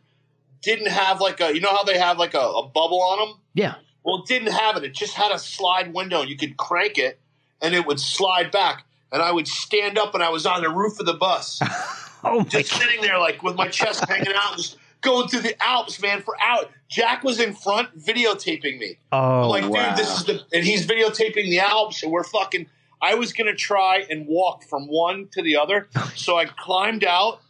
[0.61, 3.39] didn't have like a, you know how they have like a, a bubble on them.
[3.55, 3.75] Yeah.
[4.05, 4.85] Well, it didn't have it.
[4.85, 6.21] It just had a slide window.
[6.21, 7.19] and You could crank it,
[7.61, 8.85] and it would slide back.
[9.11, 11.61] And I would stand up, and I was on the roof of the bus
[12.25, 12.81] Oh my just god.
[12.83, 16.37] sitting there like with my chest hanging out, just going through the Alps, man, for
[16.41, 16.71] out.
[16.89, 18.99] Jack was in front videotaping me.
[19.11, 19.89] Oh I'm like, wow.
[19.91, 22.67] dude, this is the and he's videotaping the Alps, and we're fucking.
[23.01, 27.41] I was gonna try and walk from one to the other, so I climbed out.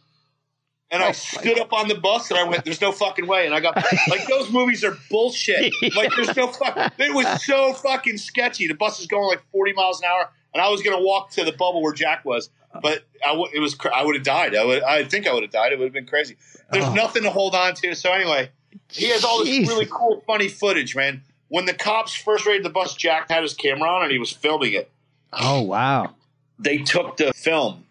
[0.89, 3.45] And Oh I stood up on the bus and I went, "There's no fucking way."
[3.47, 3.75] And I got
[4.09, 5.73] like those movies are bullshit.
[5.95, 6.93] Like there's no fuck.
[6.99, 8.67] It was so fucking sketchy.
[8.67, 11.43] The bus is going like 40 miles an hour, and I was gonna walk to
[11.43, 12.49] the bubble where Jack was,
[12.81, 14.55] but I w- it was cr- I would have died.
[14.55, 15.71] I would I think I would have died.
[15.73, 16.35] It would have been crazy.
[16.71, 16.93] There's Oh.
[16.93, 17.93] nothing to hold on to.
[17.95, 18.49] So anyway,
[18.91, 19.67] he has all this Jeez.
[19.67, 21.23] really cool, funny footage, man.
[21.49, 24.31] When the cops first raided the bus, Jack had his camera on and he was
[24.31, 24.89] filming it.
[25.31, 26.15] Oh wow.
[26.59, 27.85] They took the film.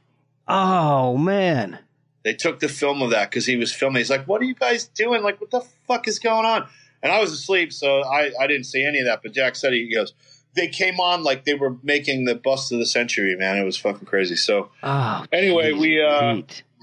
[0.48, 1.78] Oh man.
[2.24, 3.98] They took the film of that because he was filming.
[3.98, 5.22] He's like, "What are you guys doing?
[5.24, 6.68] Like, what the fuck is going on?"
[7.02, 9.22] And I was asleep, so I, I didn't see any of that.
[9.24, 10.12] But Jack said he goes,
[10.54, 13.56] "They came on like they were making the bust of the century, man.
[13.58, 15.24] It was fucking crazy." So Oh.
[15.32, 16.42] Anyway, jeez, we, uh,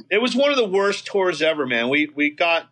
[0.10, 1.90] it was one of the worst tours ever, man.
[1.90, 2.70] We we got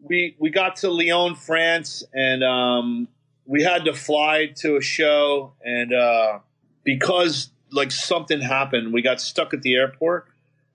[0.00, 3.08] we we got to Lyon, France, and um,
[3.46, 6.38] we had to fly to a show, and uh,
[6.84, 10.26] because like something happened, we got stuck at the airport,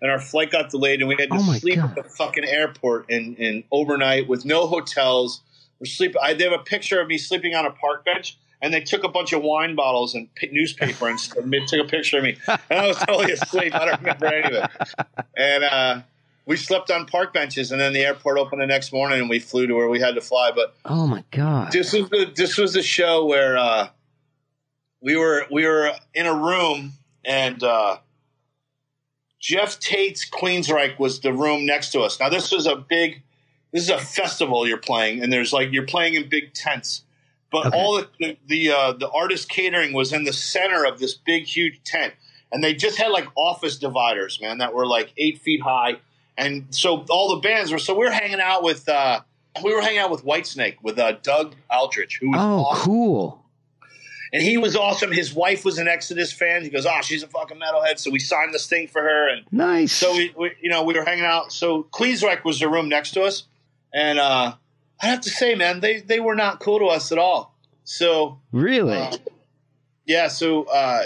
[0.01, 1.97] and our flight got delayed, and we had to Oh sleep God.
[1.97, 5.41] at the fucking airport and and overnight with no hotels.
[5.80, 6.18] We're sleeping.
[6.22, 8.38] I they have a picture of me sleeping on a park bench.
[8.64, 11.88] And they took a bunch of wine bottles and p- newspaper and and took a
[11.88, 12.38] picture of me.
[12.47, 13.76] And I was totally asleep.
[13.76, 14.72] I don't remember any of it
[15.38, 16.01] and uh,
[16.45, 19.39] we slept on park benches, and then the airport opened the next morning, and we
[19.39, 20.51] flew to where we had to fly.
[20.53, 21.72] But Oh my god.
[21.72, 23.89] this was the this was the show where uh,
[25.01, 26.93] we were we were in a room,
[27.26, 27.97] and uh,
[29.39, 32.20] Geoff Tate's Queensryche was the room next to us.
[32.20, 33.22] Now this was a big,
[33.72, 37.03] this is a festival you're playing, and there's like you're playing in big tents.
[37.54, 37.78] But Okay.
[37.80, 41.45] all the the the, uh, the artist catering was in the center of this big,
[41.45, 42.14] huge tent,
[42.51, 45.97] and they just had like office dividers, man, that were like eight feet high,
[46.38, 47.78] and so all the bands were.
[47.80, 49.22] So we were hanging out with uh,
[49.64, 52.84] we were hanging out with Whitesnake with uh, Doug Aldrich, who was Oh, awesome.
[52.86, 53.45] cool.
[54.34, 55.12] and he was awesome.
[55.12, 56.64] His wife was an Exodus fan.
[56.64, 59.45] He goes, "Oh, she's a fucking metalhead," so we signed this thing for her, and
[59.51, 59.91] Nice.
[59.91, 61.54] so we, we, you know, we were hanging out.
[61.54, 63.43] So Queensryche was the room next to us,
[63.93, 64.56] and uh,
[65.02, 67.56] I have to say, man, they they were not cool to us at all.
[67.84, 68.98] So really?
[68.98, 69.18] uh,
[70.06, 71.06] yeah, so uh,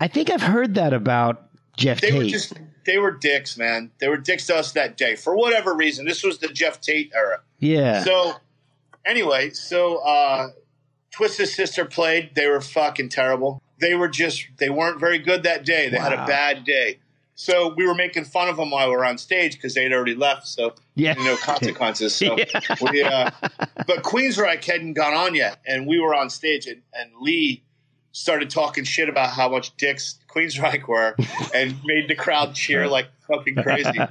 [0.00, 2.18] I think I've heard that about Geoff they Tate.
[2.18, 2.52] were just
[2.86, 3.90] they were dicks, man.
[4.00, 6.06] They were dicks to us that day for whatever reason.
[6.06, 7.40] This was the Geoff Tate era.
[7.58, 8.02] yeah.
[8.02, 8.34] So
[9.04, 10.48] anyway, so uh,
[11.10, 12.34] Twisted Sister played.
[12.34, 13.62] They were fucking terrible.
[13.80, 15.88] They were just they weren't very good that day.
[15.88, 16.98] They had a bad day.
[17.40, 20.16] So we were making fun of them while we were on stage because they'd already
[20.16, 20.48] left.
[20.48, 21.14] So Yeah.
[21.14, 22.12] know consequences.
[22.12, 22.60] So Yeah.
[22.80, 23.30] we, uh,
[23.86, 27.62] but Queensryche hadn't gone on yet, and we were on stage, and, and Lee
[28.10, 31.14] started talking shit about how much dicks Queensryche were,
[31.54, 34.04] and made the crowd cheer like fucking crazy.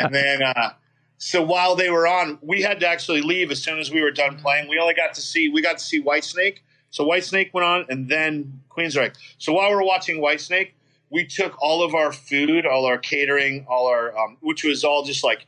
[0.00, 0.74] And then, uh,
[1.16, 4.12] so while they were on, we had to actually leave as soon as we were
[4.12, 4.68] done playing.
[4.68, 6.58] We only got to see we got to see Whitesnake.
[6.90, 9.16] So Whitesnake went on, and then Queensryche.
[9.38, 10.70] So while we were watching Whitesnake,
[11.10, 15.04] we took all of our food, all our catering, all our um, which was all
[15.04, 15.46] just like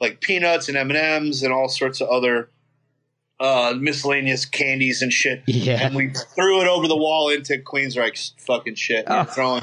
[0.00, 2.50] like peanuts and M and M's and all sorts of other
[3.38, 5.42] uh, miscellaneous candies and shit.
[5.46, 5.86] Yeah.
[5.86, 9.06] And we threw it over the wall into Queensryche's fucking shit.
[9.08, 9.62] We throwing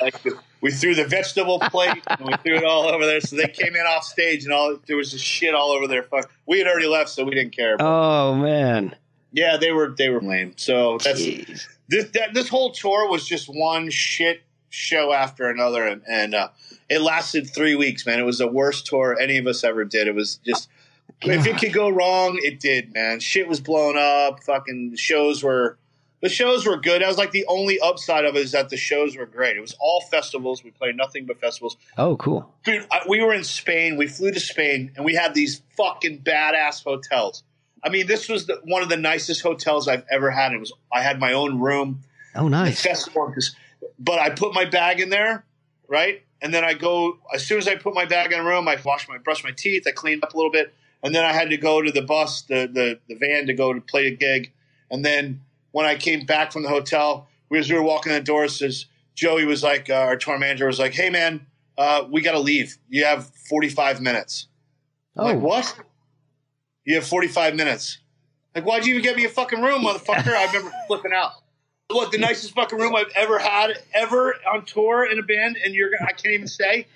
[0.00, 0.14] like
[0.60, 3.20] we threw the vegetable plate and we threw it all over there.
[3.20, 6.02] So they came in off stage and all there was just shit all over their
[6.04, 6.30] fuck.
[6.46, 7.76] We had already left, so we didn't care.
[7.80, 8.94] oh man.
[9.32, 10.54] yeah, they were they were lame.
[10.56, 11.66] So that's Jeez.
[11.88, 16.48] This that, this whole tour was just one shit show after another, and, and uh,
[16.88, 18.04] it lasted three weeks.
[18.06, 20.08] Man, it was the worst tour any of us ever did.
[20.08, 20.68] It was just
[21.22, 22.92] if it could go wrong, it did.
[22.92, 24.42] Man, shit was blown up.
[24.44, 25.78] Fucking the shows were.
[26.20, 27.02] The shows were good.
[27.02, 29.58] That was like the only upside of it is that the shows were great.
[29.58, 30.64] It was all festivals.
[30.64, 31.76] We played nothing but festivals.
[31.98, 32.50] Oh, cool.
[32.64, 33.98] Dude, I, we were in Spain.
[33.98, 37.42] We flew to Spain, and we had these fucking badass hotels.
[37.84, 40.52] I mean, this was the, one of the nicest hotels I've ever had.
[40.52, 40.72] It was.
[40.92, 42.00] I had my own room
[42.34, 42.80] Oh, nice.
[42.82, 43.32] festival
[43.98, 45.44] but I put my bag in there,
[45.86, 46.22] right?
[46.42, 48.76] And then I go as soon as I put my bag in the room, I
[48.84, 51.50] wash my brush my teeth, I cleaned up a little bit, and then I had
[51.50, 54.52] to go to the bus, the the, the van to go to play a gig.
[54.90, 55.40] And then
[55.72, 58.48] when I came back from the hotel, we as we were walking in the door,
[58.48, 61.46] says Joey was like, uh, our tour manager was like, "Hey man,
[61.78, 62.76] uh, we got to leave.
[62.88, 64.48] You have 45 minutes."
[65.16, 65.76] I'm Oh, like, what?
[66.84, 67.98] You have 45 minutes.
[68.54, 70.28] Like, why'd you even get me a fucking room, motherfucker?
[70.34, 71.32] I remember flipping out.
[71.88, 75.74] What, the nicest fucking room I've ever had, ever on tour in a band, and
[75.74, 76.86] you're gonna, I can't even say.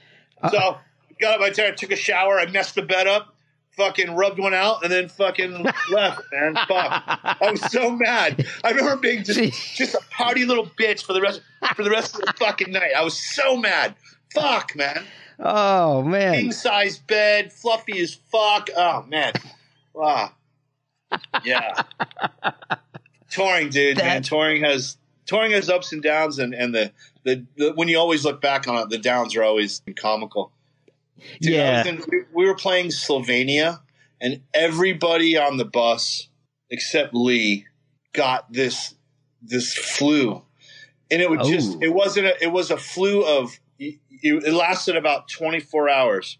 [0.50, 0.78] So,
[1.20, 3.34] got up my chair, took a shower, I messed the bed up,
[3.76, 6.54] fucking rubbed one out, and then fucking left, man.
[6.54, 6.68] Fuck.
[6.68, 8.46] I was so mad.
[8.64, 11.42] I remember being just, just a pouty little bitch for the rest
[11.74, 12.92] for the rest of the fucking night.
[12.96, 13.94] I was so mad.
[14.32, 15.04] Fuck, man
[15.40, 16.34] Oh man.
[16.34, 18.68] king size bed, fluffy as fuck.
[18.76, 19.32] Oh man,
[19.98, 20.30] wow,
[21.44, 21.82] yeah.
[23.30, 24.22] touring, dude, man.
[24.22, 24.96] Touring has
[25.26, 26.92] touring has ups and downs, and and the,
[27.24, 30.52] the the when you always look back on it, the downs are always comical.
[31.40, 31.86] Dude, Yeah.
[31.86, 33.80] in- we- we were playing Slovenia,
[34.20, 36.28] and everybody on the bus
[36.70, 37.66] except Lee
[38.12, 38.94] got this
[39.42, 40.42] this flu,
[41.10, 41.80] and it would just Oh.
[41.82, 46.38] it wasn't a, it was a flu of it, it lasted about twenty four hours,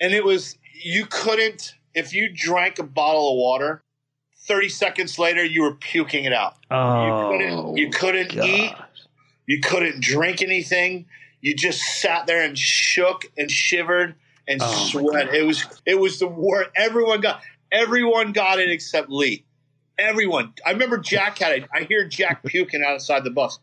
[0.00, 3.82] and it was you couldn't if you drank a bottle of water.
[4.46, 6.56] 30 seconds later, you were puking it out.
[6.70, 7.04] Oh.
[7.04, 8.72] You couldn't, you couldn't eat.
[9.46, 11.06] You couldn't drink anything.
[11.40, 14.14] You just sat there and shook and shivered
[14.48, 15.34] and Oh, sweat.
[15.34, 16.70] It was it was the worst.
[16.74, 19.44] Everyone got everyone got it except Lee.
[19.98, 20.54] Everyone.
[20.64, 21.68] I remember Jack had it.
[21.74, 23.58] I hear Jack puking outside the bus.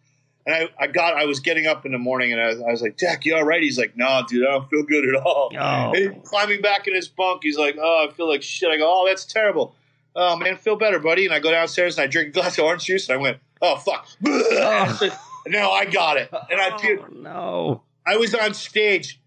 [0.47, 2.71] And I, I got I was getting up in the morning and I was, I
[2.71, 3.61] was like, Jack, you all right?
[3.61, 5.51] He's like, No, dude, I don't feel good at all.
[5.59, 5.91] Oh.
[5.93, 7.41] And he's climbing back in his bunk.
[7.43, 8.69] He's like, Oh, I feel like shit.
[8.69, 9.75] I go, Oh, that's terrible.
[10.15, 11.25] Oh man, feel better, buddy.
[11.25, 13.37] And I go downstairs and I drink a glass of orange juice and I went,
[13.61, 14.07] Oh fuck.
[14.21, 16.29] no, I got it.
[16.49, 17.03] And I puked.
[17.09, 17.83] Oh, no.
[18.05, 19.19] I was on stage,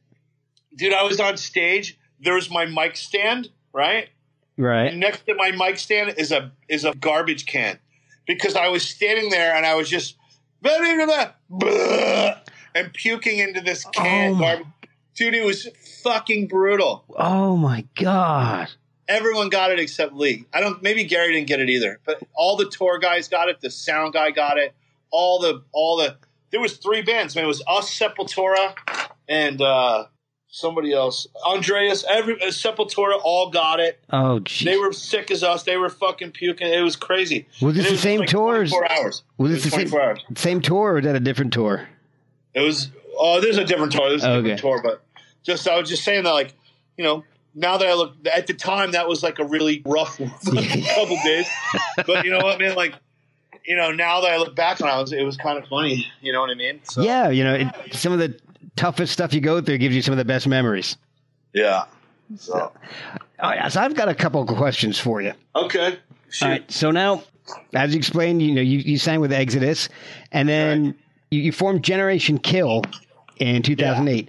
[0.75, 0.95] dude.
[0.95, 1.99] I was on stage.
[2.19, 4.09] There was my mic stand, right?
[4.57, 4.87] Right.
[4.87, 7.79] And next to my mic stand is a is a garbage can,
[8.27, 10.17] because I was standing there and I was just
[12.75, 14.33] and puking into this can.
[14.33, 14.63] Oh, my-
[15.15, 15.69] Dude, it was
[16.03, 17.05] fucking brutal.
[17.17, 18.69] Oh my God.
[19.09, 20.47] Everyone got it except Lee.
[20.55, 20.83] I don't.
[20.83, 23.61] Maybe Gary didn't get it either, but all the tour guys got it.
[23.61, 24.73] The sound guy got it.
[25.11, 26.17] All the all the
[26.53, 27.35] there was three bands.
[27.35, 28.75] Man, it was us, Sepultura,
[29.29, 30.07] and uh,
[30.51, 34.01] somebody else, Andreas, every uh, Sepultura, all got it.
[34.11, 34.65] Oh, geez.
[34.67, 35.63] They were sick as us.
[35.63, 36.67] They were fucking puking.
[36.69, 37.47] It was crazy.
[37.63, 38.67] Was this it the same like tour?
[38.67, 39.23] Four hours.
[39.39, 40.25] Was It this the same, 24 hours.
[40.37, 41.89] same tour or is that a different tour?
[42.55, 42.91] It was.
[43.17, 44.09] Oh, there's a different tour.
[44.09, 44.43] There's a Okay.
[44.55, 45.03] different tour, but
[45.43, 46.55] just I was just saying that, like,
[46.97, 47.25] you know,
[47.55, 51.47] now that I look at the time, that was like a really rough couple days.
[52.07, 52.75] But you know what, man?
[52.77, 52.95] Like,
[53.67, 55.67] you know, now that I look back on it, it was, it was kind of
[55.69, 56.07] funny.
[56.21, 56.81] You know what I mean?
[56.85, 58.39] So, Yeah, you know, it, some of the
[58.77, 60.97] toughest stuff you go through gives you some of the best memories.
[61.53, 61.85] Yeah.
[62.39, 62.73] So,
[63.41, 65.33] All right, so I've got a couple of questions for you.
[65.57, 65.99] okay.
[66.29, 66.45] Shoot.
[66.45, 67.25] All right, so now,
[67.75, 69.89] as you explained, you know, you, you sang with Exodus,
[70.31, 70.95] and then
[71.33, 72.83] you, you formed Generation Kill
[73.39, 74.29] in 2008.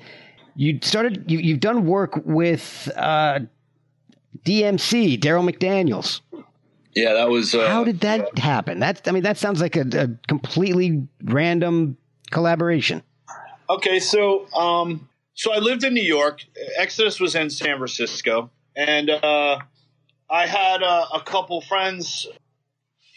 [0.55, 3.41] You started, you, you've done work with uh,
[4.45, 6.21] DMC, Darryl McDaniels.
[6.95, 7.53] Yeah, that was.
[7.55, 8.79] Uh, How did that happen?
[8.79, 11.97] That I mean, that sounds like a, a completely random
[12.32, 13.03] collaboration.
[13.72, 16.43] Okay, so um, so I lived in New York.
[16.78, 19.59] Exodus was in San Francisco, and uh,
[20.30, 22.28] I had uh, a couple friends.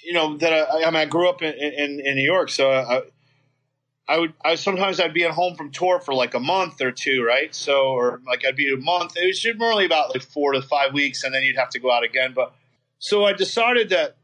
[0.05, 2.71] You know that I, I mean, I grew up in, in, in New York, so
[2.71, 3.03] I,
[4.07, 6.93] I would I sometimes I'd be at home from tour for like a month or
[6.93, 7.53] two, right?
[7.53, 9.15] So or like I'd be a month.
[9.17, 11.91] It was generally about like four to five weeks, and then you'd have to go
[11.91, 12.33] out again.
[12.33, 12.55] But
[13.01, 14.15] so I decided that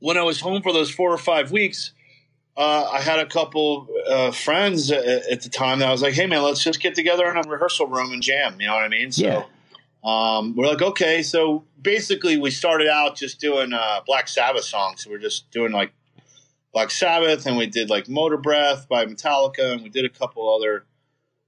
[0.00, 1.92] when I was home for those four or five weeks,
[2.56, 6.14] uh, I had a couple uh, friends at, at the time that I was like,
[6.14, 8.82] "Hey, man, let's just get together in a rehearsal room and jam." You know what
[8.84, 9.12] I mean?
[9.12, 9.44] So Yeah.
[10.04, 11.22] um, we're like, okay.
[11.22, 15.04] So basically, we started out just doing uh, Black Sabbath songs.
[15.04, 15.92] So we're just doing like
[16.72, 20.84] Black Sabbath, and we did like Motorbreath by Metallica, and we did a couple other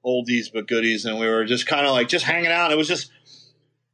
[0.04, 2.70] oldies but goodies, and we were just kind of like just hanging out.
[2.72, 3.10] It was just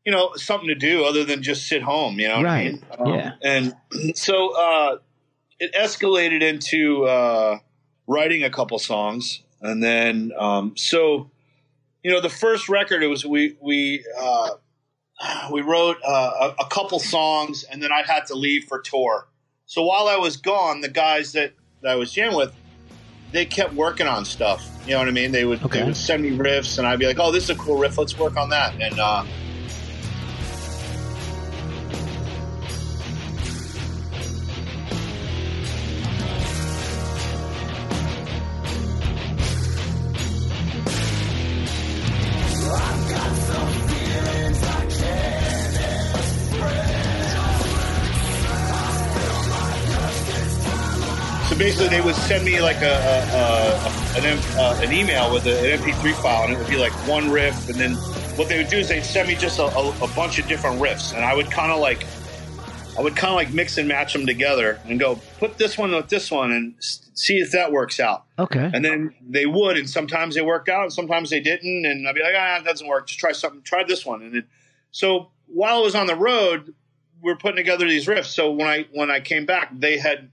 [0.04, 2.18] you know something to do other than just sit home.
[2.18, 2.72] You know, what I Right.
[2.72, 2.84] mean?
[2.98, 3.32] Um, Yeah.
[3.42, 3.74] And
[4.16, 4.98] so uh,
[5.60, 7.58] it escalated into uh,
[8.06, 11.30] writing a couple songs, and then um, so
[12.02, 14.50] you know the first record it was we we uh,
[15.52, 19.28] we wrote uh, a, a couple songs, and then I had to leave for tour.
[19.66, 21.52] So while I was gone, the guys that,
[21.82, 22.52] that I was jamming with,
[23.32, 24.68] they kept working on stuff.
[24.84, 25.32] You know what I mean?
[25.32, 25.80] They would Okay.
[25.80, 27.96] they would send me riffs, and I'd be like, "Oh, this is a cool riff.
[27.96, 28.98] Let's work on that." And
[52.24, 56.44] send me like a, a, a an, uh, an email with a, an MP3 file,
[56.44, 57.94] and it would be like one riff, and then
[58.36, 61.14] what they would do is they'd send me just a, a, bunch of different riffs,
[61.14, 62.06] and I would kind of like,
[62.98, 65.92] I would kind of like mix and match them together, and go put this one
[65.92, 68.24] with this one, and see if that works out.
[68.38, 68.70] Okay.
[68.72, 72.14] And then they would, and sometimes they worked out, and sometimes they didn't, and I'd
[72.14, 73.06] be like, ah, that doesn't work.
[73.06, 73.60] Just try something.
[73.60, 74.44] Try this one, and then
[74.92, 76.74] so while I was on the road,
[77.20, 78.26] we are putting together these riffs.
[78.26, 80.30] So when I when I came back, they had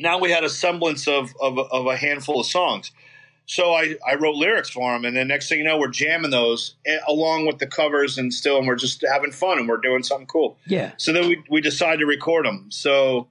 [0.00, 2.90] now we had a semblance of of, of a handful of songs.
[3.46, 6.30] So I, I wrote lyrics for them, and then next thing you know, we're jamming
[6.30, 9.78] those eh, along with the covers, and still, and we're just having fun, and we're
[9.80, 10.56] doing something cool.
[10.66, 10.92] Yeah.
[10.98, 12.66] So then we we decided to record them.
[12.70, 13.28] So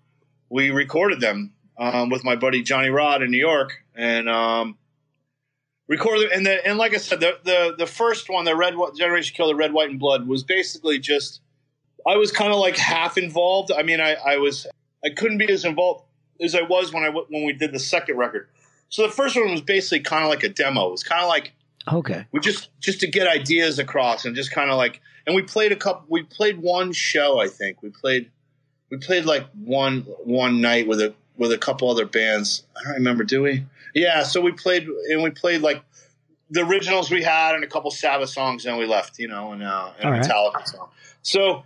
[0.50, 4.78] we recorded them um, with my buddy Johnny Rod in New York, and um,
[5.88, 6.38] recorded them.
[6.38, 9.48] And the, and like I said, the the the first one, the Red Generation Kill,
[9.48, 11.40] the Red, White, and Blood, was basically just
[12.06, 13.72] I was kind of like half involved.
[13.72, 14.68] I mean, I I was
[15.06, 16.04] I couldn't be as involved
[16.42, 18.50] as I was when I when we did the second record.
[18.90, 20.88] So the first one was basically kind of like a demo.
[20.88, 21.54] It was kind of like
[21.88, 22.26] Okay.
[22.32, 25.72] we just just to get ideas across and just kind of like and we played
[25.72, 28.30] a couple we played one show i think we played
[28.92, 32.94] we played like one one night with a with a couple other bands i don't
[32.96, 33.66] remember do we
[33.96, 35.84] yeah so we played and we played like
[36.52, 39.64] the originals we had and a couple sabbath songs and we left you know and
[39.64, 40.22] uh and a right.
[40.22, 40.90] metallica song
[41.22, 41.64] so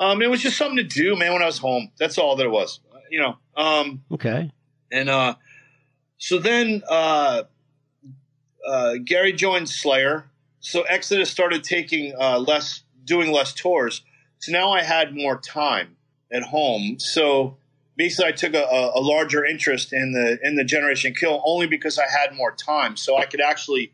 [0.00, 2.44] um it was just something to do man when i was home that's all that
[2.44, 2.80] it was
[3.10, 4.50] you know um Okay.
[4.90, 5.34] and uh,
[6.18, 7.44] so then uh,
[8.66, 10.28] uh, Gary joined Slayer.
[10.60, 14.02] So Exodus started taking uh, less, doing less tours.
[14.40, 15.96] So now I had more time
[16.32, 16.98] at home.
[16.98, 17.56] So
[17.96, 21.98] basically, I took a, a, larger interest in the in the Generation Kill only because
[21.98, 22.96] I had more time.
[22.96, 23.92] So I could actually,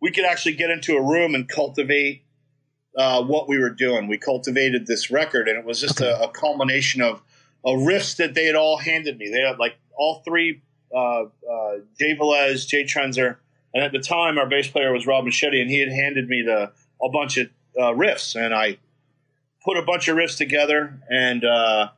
[0.00, 2.24] we could actually get into a room and cultivate
[2.96, 4.06] uh, what we were doing.
[4.06, 7.22] We cultivated this record, and it was just a, a culmination of
[7.64, 9.30] of riffs that they had all handed me.
[9.30, 10.62] They had like all three
[10.94, 13.36] uh, uh, Jay Velez, Jay Trenzer,
[13.74, 16.42] and at the time our bass player was Rob Moschetti, and he had handed me
[16.42, 17.48] the a bunch of
[17.78, 18.78] uh, riffs, and I
[19.64, 21.88] put a bunch of riffs together and uh,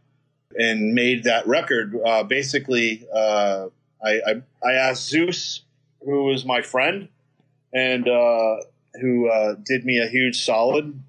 [0.55, 1.95] and made that record.
[2.05, 3.67] Uh, basically, uh,
[4.05, 5.61] I, I I asked Zeuss,
[6.05, 7.09] who was my friend,
[7.73, 8.57] and uh,
[9.01, 11.01] who uh, did me a huge solid.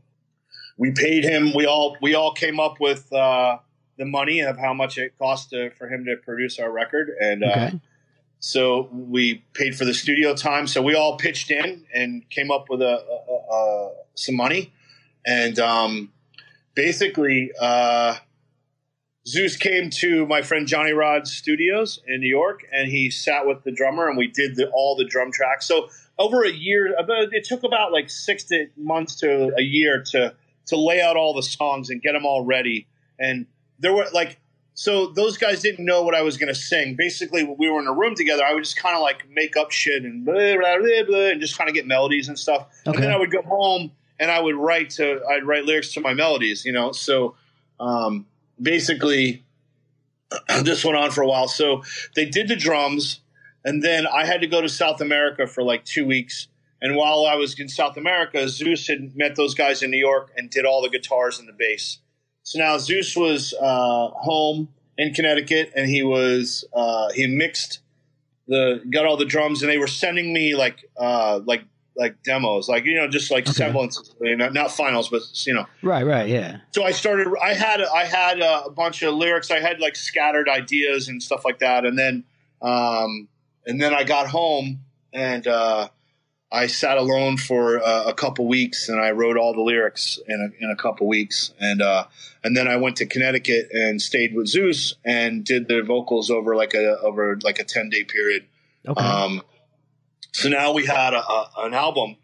[0.77, 1.53] We paid him.
[1.55, 3.59] We all we all came up with uh,
[3.97, 7.43] the money of how much it cost to, for him to produce our record, and
[7.43, 7.79] uh, Okay.
[8.39, 10.67] so we paid for the studio time.
[10.67, 12.97] So we all pitched in and came up with a,
[13.29, 14.73] a, a, some money,
[15.25, 16.11] and um,
[16.75, 18.15] basically uh,
[19.27, 23.63] Zeuss came to my friend Johnny Rod's studios in New York, and he sat with
[23.63, 25.65] the drummer, and we did the, all the drum tracks.
[25.65, 25.89] So
[26.19, 30.35] over a year, about it took about like six to months to a year to
[30.67, 32.87] to lay out all the songs and get them all ready.
[33.17, 33.47] And
[33.79, 34.39] there were like
[34.73, 36.95] so those guys didn't know what I was going to sing.
[36.97, 39.55] Basically, when we were in a room together, I would just kind of like make
[39.55, 42.67] up shit and blah, blah, blah, blah, and just kind of get melodies and stuff.
[42.85, 46.01] And then I would go home and I would write to I'd write lyrics to
[46.01, 46.91] my melodies, you know.
[46.91, 47.35] So
[47.79, 48.25] um,
[48.61, 49.45] basically,
[50.61, 51.47] this went on for a while.
[51.47, 51.83] So
[52.15, 53.21] they did the drums,
[53.63, 56.49] and then I had to go to South America for like two weeks.
[56.81, 60.31] And while I was in South America, Zeuss had met those guys in New York
[60.35, 61.99] and did all the guitars and the bass.
[62.45, 64.69] So now Zeuss was uh, home
[64.99, 67.79] in Connecticut, and he was uh, he mixed
[68.47, 71.63] the got all the drums, and they were sending me like uh, like
[71.97, 75.65] like demos, like you know, just like semblances, you know, not finals, but you know.
[75.81, 76.57] Right, right, yeah.
[76.71, 77.27] So I started.
[77.41, 79.49] I had I had uh, a bunch of lyrics.
[79.49, 82.25] I had like scattered ideas and stuff like that, and then
[82.61, 83.27] um,
[83.65, 84.81] and then I got home
[85.13, 85.89] and uh,
[86.55, 90.39] I sat alone for uh, a couple weeks, and I wrote all the lyrics in
[90.39, 92.05] a, in a couple weeks, and uh,
[92.45, 96.55] and then I went to Connecticut and stayed with Zeuss and did the vocals over
[96.55, 98.45] like a over like a ten day period.
[98.87, 99.03] Okay.
[99.03, 99.41] Um,
[100.31, 102.15] so now we had a, a, an album,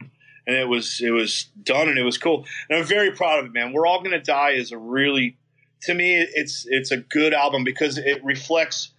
[0.47, 2.45] and it was it was done, and it was cool.
[2.69, 3.73] And I'm very proud of it, man.
[3.73, 5.37] We're all gonna die is a really,
[5.81, 8.93] to me, it's it's a good album because it reflects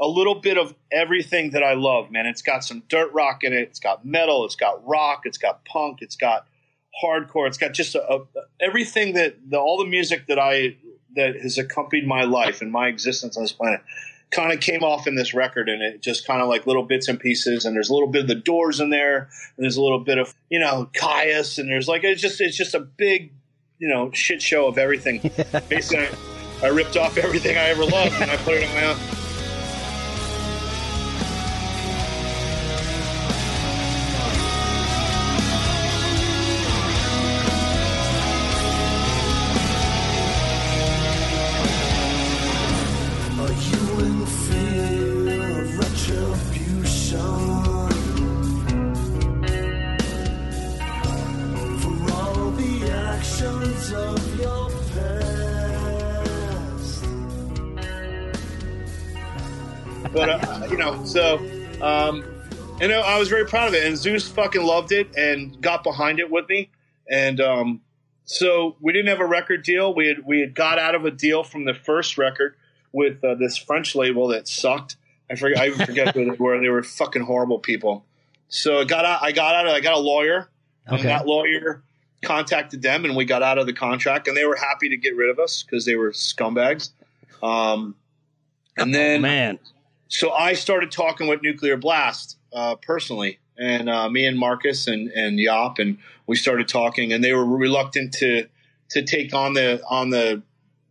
[0.00, 2.26] a little bit of everything that I love, man.
[2.26, 3.62] It's got some dirt rock in it.
[3.62, 4.44] It's got metal.
[4.44, 5.22] It's got rock.
[5.24, 5.98] It's got punk.
[6.02, 6.46] It's got
[7.02, 7.46] hardcore.
[7.48, 8.20] It's got just a, a,
[8.60, 10.76] everything that the, all the music that I
[11.16, 13.80] that has accompanied my life and my existence on this planet
[14.30, 17.08] kind of came off in this record and it just kind of like little bits
[17.08, 19.20] and pieces and there's a little bit of the doors in there
[19.56, 22.56] and there's a little bit of you know Kyuss and there's like it's just it's
[22.56, 23.32] just a big
[23.78, 25.20] you know shit show of everything
[25.68, 26.06] basically
[26.62, 29.17] I, I ripped off everything I ever loved and I put it on my own
[63.18, 66.30] I was very proud of it, and Zeuss fucking loved it and got behind it
[66.30, 66.70] with me,
[67.10, 67.80] and um,
[68.24, 69.92] so we didn't have a record deal.
[69.92, 72.54] We had we had got out of a deal from the first record
[72.92, 74.98] with uh, this French label that sucked.
[75.28, 76.60] I forget I forget who they were.
[76.60, 78.04] They were fucking horrible people.
[78.46, 79.20] So I got out.
[79.20, 79.66] I got out.
[79.66, 80.48] Of, I got a lawyer,
[80.86, 81.08] and Okay.
[81.08, 81.82] that lawyer
[82.22, 85.16] contacted them, and we got out of the contract, and they were happy to get
[85.16, 86.90] rid of us because they were scumbags.
[87.42, 87.96] Um,
[88.76, 89.58] and then Man.
[90.06, 95.08] so I started talking with Nuclear Blast uh, personally, and uh, me and Marcus and
[95.10, 98.46] and Jaap, and we started talking, and they were reluctant to
[98.90, 100.42] to take on the on the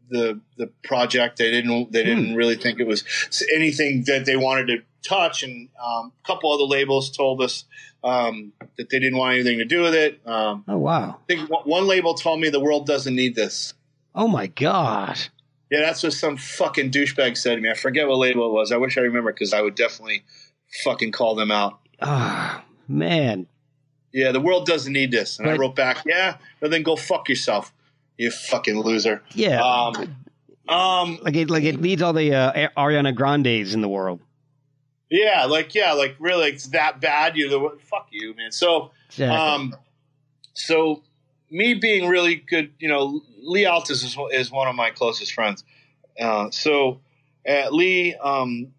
[0.09, 1.37] the the project.
[1.37, 3.03] They didn't they didn't really think it was
[3.53, 4.77] anything that they wanted to
[5.07, 7.65] touch, and um, a couple other labels told us
[8.03, 10.19] um, that they didn't want anything to do with it.
[10.25, 11.17] Um, Oh wow.
[11.29, 13.73] I think one label told me the world doesn't need this.
[14.15, 15.19] Oh my god.
[15.69, 17.69] Yeah, that's what some fucking douchebag said to me.
[17.69, 18.71] I forget what label it was.
[18.71, 20.23] I wish I remember because I would definitely
[20.83, 21.79] fucking call them out.
[22.01, 23.47] Ah, man.
[24.13, 25.37] Yeah, the world doesn't need this.
[25.39, 27.73] And I wrote back, yeah, well, then go fuck yourself,
[28.17, 29.21] you fucking loser.
[29.33, 29.61] Yeah.
[29.61, 30.15] Um,
[30.69, 34.19] um, like it like it needs all the uh, Ariana Grandes in the world.
[35.09, 37.37] yeah, like, yeah, like really, it's that bad.
[37.37, 38.51] You, the fuck you, man.
[38.51, 39.37] So, Exactly.
[39.37, 39.75] um,
[40.53, 41.03] so
[41.49, 45.63] me being really good, you know, Lee Altus is, is one of my closest friends.
[46.19, 46.99] Uh, so
[47.47, 48.73] uh, Lee um,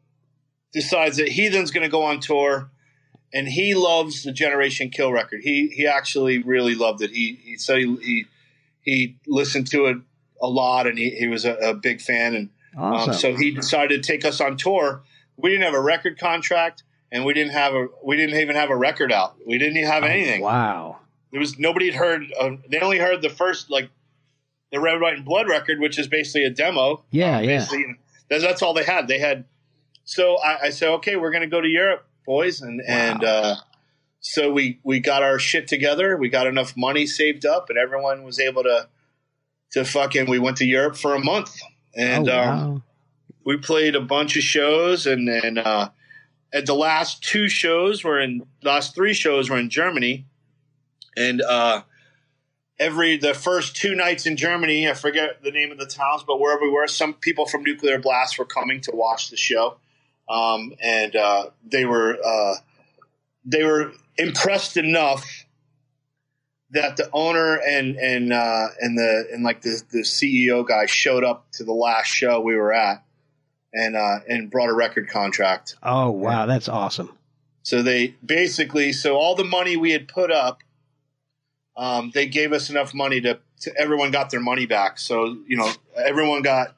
[0.73, 2.71] decides that Heathen's going to go on tour,
[3.33, 5.41] and he loves the Generation Kill record.
[5.43, 7.11] He he actually really loved it.
[7.11, 8.27] He he said he he,
[8.83, 9.99] he listened to it
[10.41, 12.35] a lot, and he, he was a, a big fan.
[12.35, 13.11] And awesome.
[13.11, 15.03] um, so he decided to take us on tour.
[15.37, 18.71] We didn't have a record contract, and we didn't have a we didn't even have
[18.71, 19.37] a record out.
[19.47, 20.43] We didn't even have anything.
[20.43, 20.99] Oh, Wow.
[21.31, 22.25] There was nobody had heard.
[22.39, 23.91] Uh, they only heard the first like
[24.73, 27.05] the Red, White, and Blood record, which is basically a demo.
[27.11, 27.66] Yeah, Um, yeah.
[28.31, 29.09] That's, that's all they had.
[29.09, 29.45] They had.
[30.09, 33.56] So I, I said, okay, we're going to go to Europe, boys, and and uh,
[34.20, 36.16] so we we got our shit together.
[36.16, 38.88] We got enough money saved up, and everyone was able to
[39.72, 40.30] to fucking.
[40.30, 41.54] We went to Europe for a month,
[41.94, 42.52] and oh, wow.
[42.52, 42.82] um,
[43.44, 45.90] we played a bunch of shows, and then uh,
[46.54, 50.24] at the last two shows were in last three shows were in Germany,
[51.18, 51.82] and uh,
[52.80, 56.40] every the first two nights in Germany, I forget the name of the towns, but
[56.40, 59.76] wherever we were, some people from Nuclear Blast were coming to watch the show,
[60.29, 62.55] um, and uh, they were uh,
[63.45, 65.47] they were impressed enough
[66.70, 71.24] that the owner and and uh, and the and like the the CEO guy showed
[71.24, 73.03] up to the last show we were at,
[73.72, 75.76] and uh, and brought a record contract.
[75.83, 77.11] Oh wow, that's awesome.
[77.62, 80.62] So they basically, so all the money we had put up,
[81.76, 84.99] um, they gave us enough money to, to everyone got their money back.
[84.99, 86.68] So you know, everyone got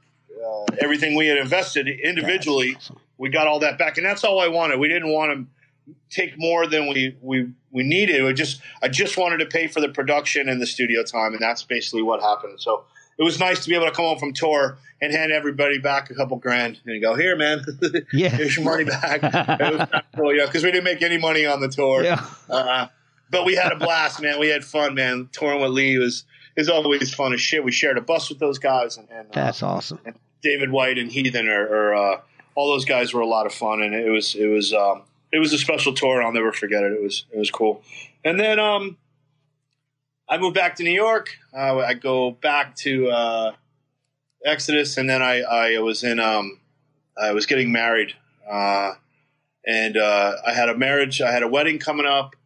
[0.44, 2.76] uh, everything we had invested individually.
[2.76, 2.96] Awesome.
[3.20, 4.80] We got all that back, and that's all I wanted.
[4.80, 5.46] We didn't want
[5.86, 8.24] to take more than we we we needed.
[8.24, 11.42] We just I just wanted to pay for the production and the studio time, and
[11.42, 12.60] that's basically what happened.
[12.62, 12.84] So
[13.18, 16.08] it was nice to be able to come home from tour and hand everybody back
[16.08, 17.62] a couple grand and go here, man.
[18.12, 18.30] Yeah.
[18.30, 19.20] here's your money back.
[19.22, 22.02] it was cool, yeah, because we didn't make any money on the tour.
[22.02, 22.24] Yeah.
[22.48, 22.86] Uh,
[23.30, 24.40] but we had a blast, man.
[24.40, 25.28] We had fun, man.
[25.30, 26.24] Touring with Lee was
[26.56, 27.62] is always fun as shit.
[27.62, 30.00] We shared a bus with those guys, and, and uh, That's awesome.
[30.42, 32.20] David White and Heathen are, are uh,
[32.54, 35.38] all those guys were a lot of fun, and it was it was um, it
[35.38, 36.22] was a special tour.
[36.22, 36.92] I'll never forget it.
[36.92, 37.82] It was it was cool.
[38.24, 38.96] And then um,
[40.28, 41.30] I moved back to New York.
[41.52, 43.52] Uh, I go back to uh,
[44.44, 46.60] Exodus, and then I I was in um,
[47.20, 48.14] I was getting married,
[48.48, 48.94] uh,
[49.66, 51.20] and uh, I had a marriage.
[51.20, 52.36] I had a wedding coming up,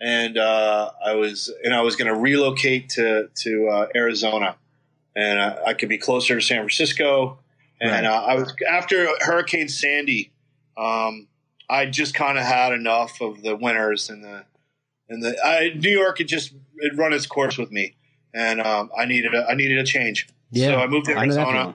[0.00, 4.56] and uh, I was and I was going to relocate to to uh, Arizona,
[5.16, 7.38] and I could be closer to San Francisco.
[7.80, 8.04] And Right.
[8.04, 10.32] uh, I was after Hurricane Sandy.
[10.76, 11.28] Um,
[11.70, 14.44] I just kind of had enough of the winters and the
[15.08, 17.94] and the I, New York had just it run its course with me,
[18.34, 20.28] and um, I needed a, I needed a change.
[20.50, 20.68] Yeah.
[20.68, 21.74] So I moved to I know that Arizona.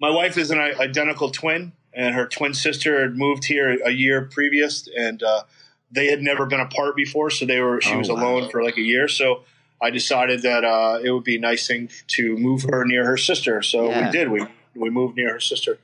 [0.00, 4.22] My wife is an identical twin, and her twin sister had moved here a year
[4.30, 5.42] previous, and uh,
[5.90, 7.30] they had never been apart before.
[7.30, 8.16] So they were she Oh, was wow.
[8.16, 9.08] alone for like a year.
[9.08, 9.44] So
[9.82, 13.16] I decided that uh, it would be a nice thing to move her near her
[13.16, 13.62] sister.
[13.62, 14.06] So Yeah.
[14.06, 14.28] we did.
[14.30, 14.46] We
[14.76, 15.78] we moved near her sister,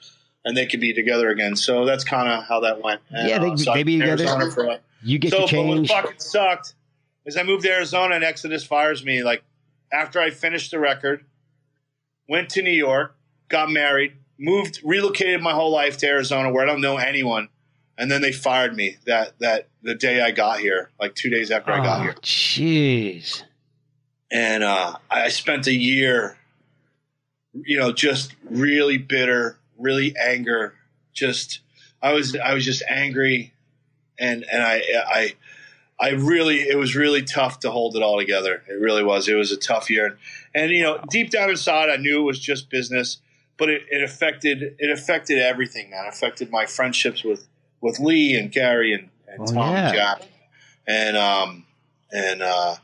[0.45, 1.57] and they could be together again.
[1.57, 3.01] So that's kind of how that went.
[3.11, 4.23] And, Yeah, they- uh, so I they be together.
[4.25, 6.75] Arizona for a- You get so, to but what fucking sucked
[7.27, 9.23] is I moved to Arizona and Exodus fires me.
[9.23, 9.43] Like
[9.93, 11.25] after I finished the record,
[12.29, 13.17] went to New York,
[13.49, 17.49] got married, moved, relocated my whole life to Arizona where I don't know anyone,
[17.99, 21.51] and then they fired me that that the day I got here, like two days
[21.51, 23.43] after I got Oh, here, Jeez.
[24.31, 26.37] and uh, I spent a year,
[27.55, 30.75] you know, just really bitter, really anger,
[31.13, 31.61] just
[32.03, 33.53] I was I was just angry,
[34.19, 35.35] and and I I
[35.99, 38.63] I really it was really tough to hold it all together.
[38.69, 39.29] It really was.
[39.29, 40.19] It was a tough year,
[40.55, 43.19] and you know, deep down inside, I knew it was just business,
[43.59, 46.07] but it, it affected it affected everything, man.
[46.07, 47.47] It affected my friendships with
[47.81, 49.87] with Lee and Gary and, and Oh, Tom yeah.
[49.87, 50.23] and Jack,
[50.87, 51.67] and um
[52.13, 52.77] and uh,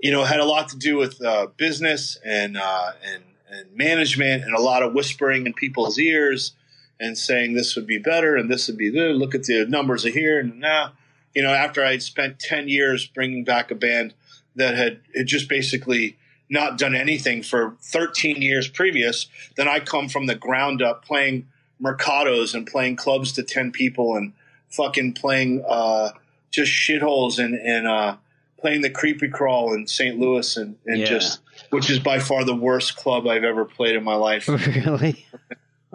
[0.00, 3.22] you know, it had a lot to do with uh, business and uh, and
[3.54, 6.52] and management and a lot of whispering in people's ears
[7.00, 9.16] and saying this would be better and this would be good.
[9.16, 10.92] Look at the numbers are here and now.
[11.34, 14.14] You know, after I had spent ten years bringing back a band
[14.56, 16.16] that had, had just basically
[16.48, 19.26] not done anything for 13 years previous,
[19.56, 21.48] then I come from the ground up playing
[21.82, 24.32] mercados and playing clubs to 10 people and
[24.68, 26.10] fucking playing uh,
[26.50, 28.16] just shitholes and, and uh,
[28.60, 30.18] playing the creepy crawl in St.
[30.18, 31.06] Louis and, and Yeah.
[31.06, 31.40] just,
[31.70, 34.48] which is by far the worst club I've ever played in my life.
[34.48, 35.26] really?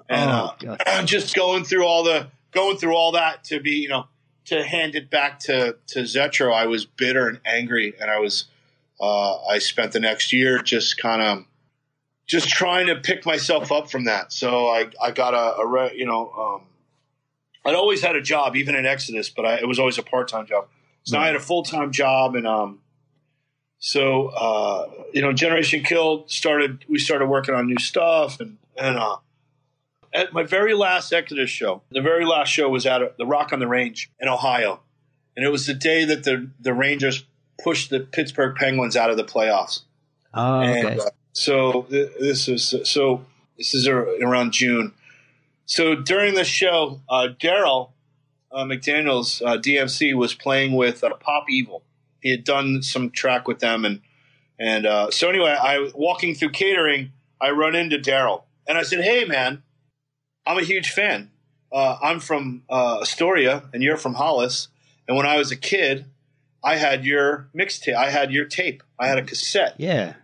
[0.07, 3.89] And, oh, uh, just going through all the going through all that to be you
[3.89, 4.07] know
[4.45, 8.45] to hand it back to to Zetro, I was bitter and angry, and I was
[8.99, 11.45] uh, I spent the next year just kind of
[12.25, 14.33] just trying to pick myself up from that.
[14.33, 16.67] So I I got a, a re, you know um,
[17.65, 20.27] I'd always had a job even in Exodus, but I, it was always a part
[20.27, 20.67] time job.
[21.03, 22.79] So now I had a full time job, and um,
[23.79, 26.85] so uh, you know Generation Kill started.
[26.87, 29.17] We started working on new stuff, and and uh,
[30.13, 33.59] at my very last Exodus show, the very last show was at the Rock on
[33.59, 34.81] the Range in Ohio,
[35.35, 37.25] and it was the day that the the Rangers
[37.63, 39.81] pushed the Pittsburgh Penguins out of the playoffs.
[40.33, 40.99] Oh, okay.
[40.99, 43.25] Uh, so th- this is so
[43.57, 44.93] this is around June.
[45.65, 47.91] So during the show, uh, Darryl
[48.51, 51.83] uh, McDaniels uh, DMC was playing with uh, Pop Evil.
[52.21, 54.01] He had done some track with them, and
[54.59, 58.83] and uh, so anyway, I was walking through catering, I run into Darryl, and I
[58.83, 59.63] said, "Hey, man,
[60.45, 61.31] I'm a huge fan.
[61.71, 64.69] Uh, I'm from uh, Astoria, and you're from Hollis.
[65.07, 66.05] And when I was a kid,
[66.63, 67.95] I had your mixtape.
[67.95, 68.83] I had your tape.
[68.99, 69.75] I had a cassette.
[69.77, 70.15] Yeah.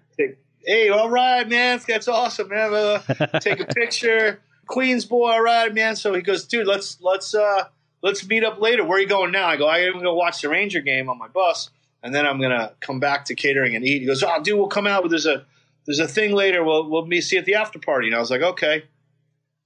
[0.66, 1.80] Hey, all right, man.
[1.88, 2.74] That's awesome, man.
[2.74, 3.00] Uh,
[3.40, 4.42] take a picture.
[4.68, 5.96] Queens boy, all right, man.
[5.96, 7.66] So he goes, dude, let's let's uh
[8.02, 8.84] let's meet up later.
[8.84, 9.48] Where are you going now?
[9.48, 11.70] I go, I'm gonna go watch the Ranger game on my bus,
[12.06, 14.02] and then I'm gonna come back to catering and eat.
[14.02, 15.02] He goes, oh, dude, we'll come out.
[15.02, 15.44] But there's a
[15.88, 16.64] there's a thing later.
[16.64, 18.08] We'll we'll meet see you at the after party.
[18.08, 18.84] And I was like, okay.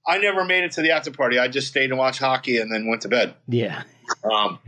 [0.06, 1.38] I never made it to the after party.
[1.38, 3.34] I just stayed and watched hockey and then went to bed.
[3.46, 3.82] Yeah.
[4.24, 4.58] Um,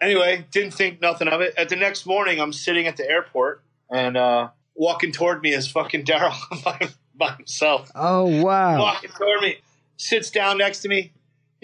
[0.00, 1.52] anyway, didn't think nothing of it.
[1.58, 5.70] At the next morning, I'm sitting at the airport and uh, walking toward me is
[5.70, 6.34] fucking Darryl
[6.64, 7.90] by, by himself.
[7.94, 8.78] Oh wow.
[8.80, 9.58] Walking toward me,
[9.98, 11.12] sits down next to me.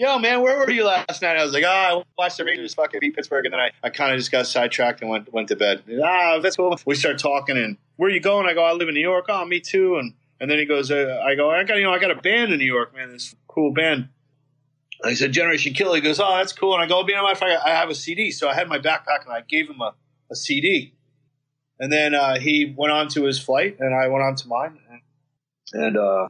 [0.01, 1.37] Yo, man, where were you last night?
[1.37, 3.91] I was like, ah, I watched the Rangers fucking beat Pittsburgh, and then I, I
[3.91, 5.83] kind of just got sidetracked and went went to bed.
[6.03, 6.75] Ah, that's cool.
[6.87, 8.47] We start talking, and where are you going?
[8.47, 9.25] I go, I live in New York.
[9.29, 9.97] Oh, me too.
[9.97, 12.15] And and then he goes, uh, I go, I got you know, I got a
[12.15, 13.11] band in New York, man.
[13.11, 14.09] This cool band.
[15.03, 15.93] I said Generation Kill.
[15.93, 16.73] He goes, oh, that's cool.
[16.73, 19.31] And I go, you know, I, have a CD, so I had my backpack and
[19.31, 19.93] I gave him a,
[20.31, 20.95] a CD.
[21.79, 24.79] And then uh, he went on to his flight, and I went on to mine,
[24.89, 26.27] and, and uh,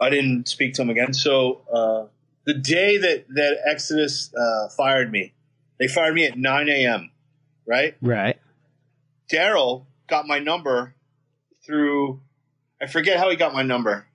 [0.00, 1.12] I didn't speak to him again.
[1.12, 2.06] So uh,
[2.44, 5.34] the day that that Exodus uh, fired me,
[5.78, 7.10] they fired me at 9 a.m.
[7.66, 7.96] Right?
[8.00, 8.38] Right.
[9.32, 10.94] Darryl got my number
[11.64, 12.20] through.
[12.80, 14.06] I forget how he got my number.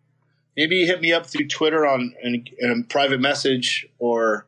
[0.56, 4.48] Maybe he hit me up through Twitter on in, in a private message or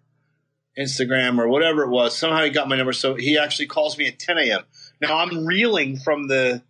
[0.77, 2.17] Instagram or whatever it was.
[2.17, 4.61] Somehow he got my number, so he actually calls me at 10 a.m.
[5.01, 6.63] Now I'm reeling from the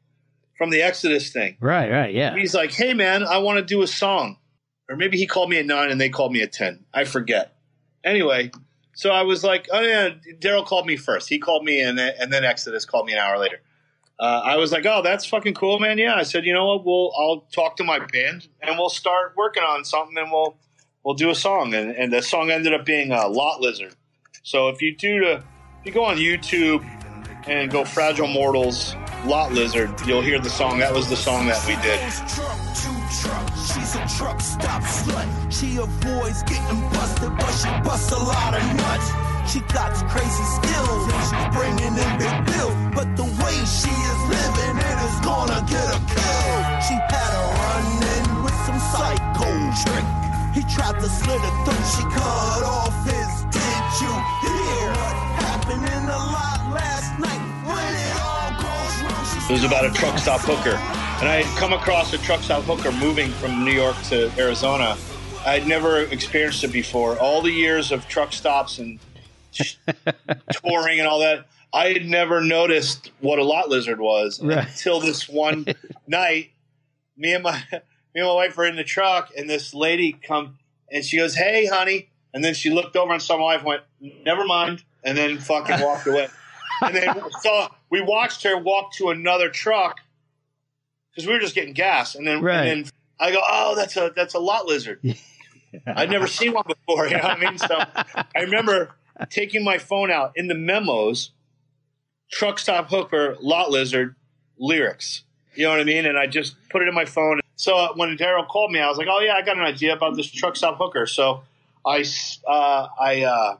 [0.57, 1.55] from the Exodus thing.
[1.61, 1.89] Right.
[1.89, 2.13] Right.
[2.13, 2.35] Yeah.
[2.35, 4.37] He's like, "Hey man, I want to do a song,"
[4.89, 6.83] or maybe he called me at nine and they called me at ten.
[6.93, 7.55] I forget.
[8.03, 8.51] Anyway,
[8.93, 10.09] so I was like, "Oh yeah."
[10.39, 11.29] Darryl called me first.
[11.29, 13.61] He called me and then, and then Exodus called me an hour later.
[14.19, 16.85] Uh, I was like, "Oh, that's fucking cool, man." Yeah, I said, "You know what?
[16.85, 20.57] We'll I'll talk to my band and we'll start working on something and we'll
[21.03, 23.95] we'll do a song." And and the song ended up being uh, "Lot Lizard."
[24.43, 26.83] So if you do to if you go on YouTube
[27.47, 30.79] and go Fragile Mortals Lot Lizard, you'll hear the song.
[30.79, 33.48] That was the song that we did.
[33.69, 35.29] She's a truck stop slut.
[35.53, 39.07] She avoids getting busted, but she busts a lot of nuts.
[39.45, 42.73] She got crazy skills and she's bringing in big bills.
[42.97, 46.49] But the way she is living, it is gonna get a kill.
[46.81, 47.85] She had a run
[48.17, 49.49] in with some psycho
[49.85, 50.07] trick.
[50.57, 53.33] He tried to slit her throat, she cut off his.
[53.53, 55.15] Did you hear what
[55.45, 57.43] happened in the lot last night?
[57.69, 61.08] When it all goes wrong, she It was about a truck stop hooker.
[61.19, 64.97] And I had come across a truck stop hooker moving from New York to Arizona.
[65.45, 67.17] I'd never experienced it before.
[67.19, 68.99] All the years of truck stops and
[70.63, 74.65] touring and all that, I had never noticed what a lot lizard was Right.
[74.65, 75.65] until this one
[76.07, 76.51] night.
[77.17, 80.57] Me and my me and my wife were in the truck, and this lady come
[80.89, 83.67] and she goes, "Hey, honey," and then she looked over and saw my wife, and
[83.67, 83.83] went,
[84.25, 86.29] "Never mind," and then fucking walked away.
[86.81, 89.99] and then saw we watched her walk to another truck
[91.11, 92.67] because we were just getting gas, and then Right.
[92.67, 94.99] and then I go, "Oh, that's a that's a lot lizard."
[95.85, 97.07] I'd never seen one before.
[97.07, 97.57] You know what I mean?
[97.57, 97.79] So
[98.35, 98.91] I remember
[99.29, 101.31] taking my phone out in the memos,
[102.31, 104.15] truck stop hooker, lot lizard,
[104.57, 105.23] lyrics.
[105.55, 106.05] You know what I mean?
[106.05, 107.39] And I just put it in my phone.
[107.55, 109.93] So uh, when Darryl called me, I was like, "Oh yeah, I got an idea
[109.93, 111.43] about this truck stop hooker." So
[111.85, 112.03] I,
[112.47, 113.57] uh, I, uh,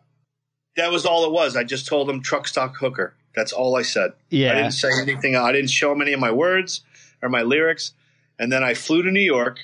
[0.78, 1.56] that was all it was.
[1.56, 3.14] I just told him truck stop hooker.
[3.36, 4.14] That's all I said.
[4.30, 4.52] Yeah.
[4.52, 5.36] I didn't say anything.
[5.36, 6.82] I didn't show him any of my words
[7.22, 7.94] or my lyrics.
[8.38, 9.60] And then I flew to New York.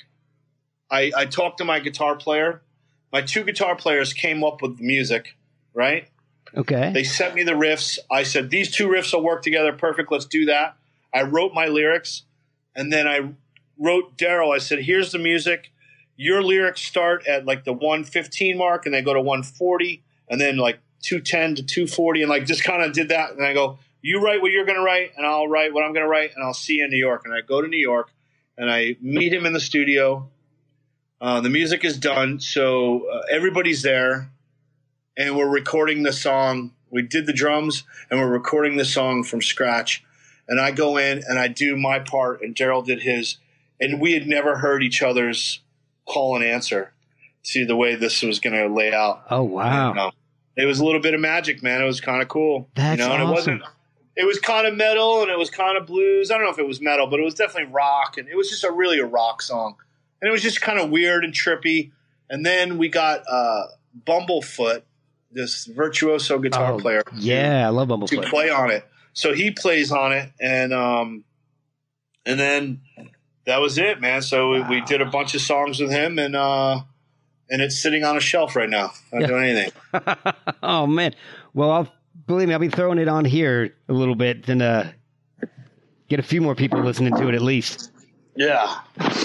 [0.90, 2.62] I, I talked to my guitar player.
[3.12, 5.36] My two guitar players came up with the music,
[5.74, 6.08] right?
[6.54, 6.92] Okay.
[6.92, 7.98] They sent me the riffs.
[8.10, 10.12] I said, these two riffs will work together perfect.
[10.12, 10.76] Let's do that.
[11.12, 12.22] I wrote my lyrics.
[12.74, 13.32] And then I
[13.78, 15.72] wrote Darryl, I said, here's the music.
[16.16, 20.56] Your lyrics start at like the 115 mark and they go to 140 and then
[20.56, 23.32] like 210 to 240 and like just kind of did that.
[23.32, 25.92] And I go, you write what you're going to write and I'll write what I'm
[25.92, 27.22] going to write and I'll see you in New York.
[27.24, 28.12] And I go to New York
[28.56, 30.28] and I meet him in the studio.
[31.20, 32.38] Uh, the music is done.
[32.38, 34.30] So uh, everybody's there
[35.16, 36.70] and we're recording the song.
[36.88, 40.04] We did the drums and we're recording the song from scratch.
[40.46, 43.38] And I go in and I do my part, and Darryl did his.
[43.80, 45.58] And we had never heard each other's
[46.08, 46.92] call and answer
[47.46, 49.24] to the way this was going to lay out.
[49.28, 49.88] oh wow.
[49.88, 50.10] You know,
[50.56, 51.82] it was a little bit of magic, man.
[51.82, 52.68] It was kind of cool.
[52.76, 53.58] That's you know, and it awesome.
[53.58, 53.62] wasn't.
[54.16, 56.30] It was kind of metal and it was kind of blues.
[56.30, 58.48] I don't know if it was metal, but it was definitely rock, and it was
[58.48, 59.76] just a really a rock song.
[60.20, 61.90] And it was just kind of weird and trippy.
[62.30, 63.64] And then we got uh,
[64.06, 64.82] Bumblefoot,
[65.30, 68.84] this virtuoso guitar Oh, player, Yeah, I love Bumblefoot to play on it.
[69.12, 71.24] So he plays on it, and um,
[72.24, 72.80] and then
[73.46, 74.22] that was it, man.
[74.22, 76.80] So we, we did a bunch of songs with him, and uh,
[77.50, 79.26] and it's sitting on a shelf right now, not Yeah.
[79.26, 79.72] doing anything.
[80.62, 81.14] oh man.
[81.54, 81.92] Well, I'll
[82.26, 84.92] believe me, I'll be throwing it on here a little bit, then uh,
[86.08, 87.90] get a few more people listening to it at least.
[88.36, 88.80] Yeah,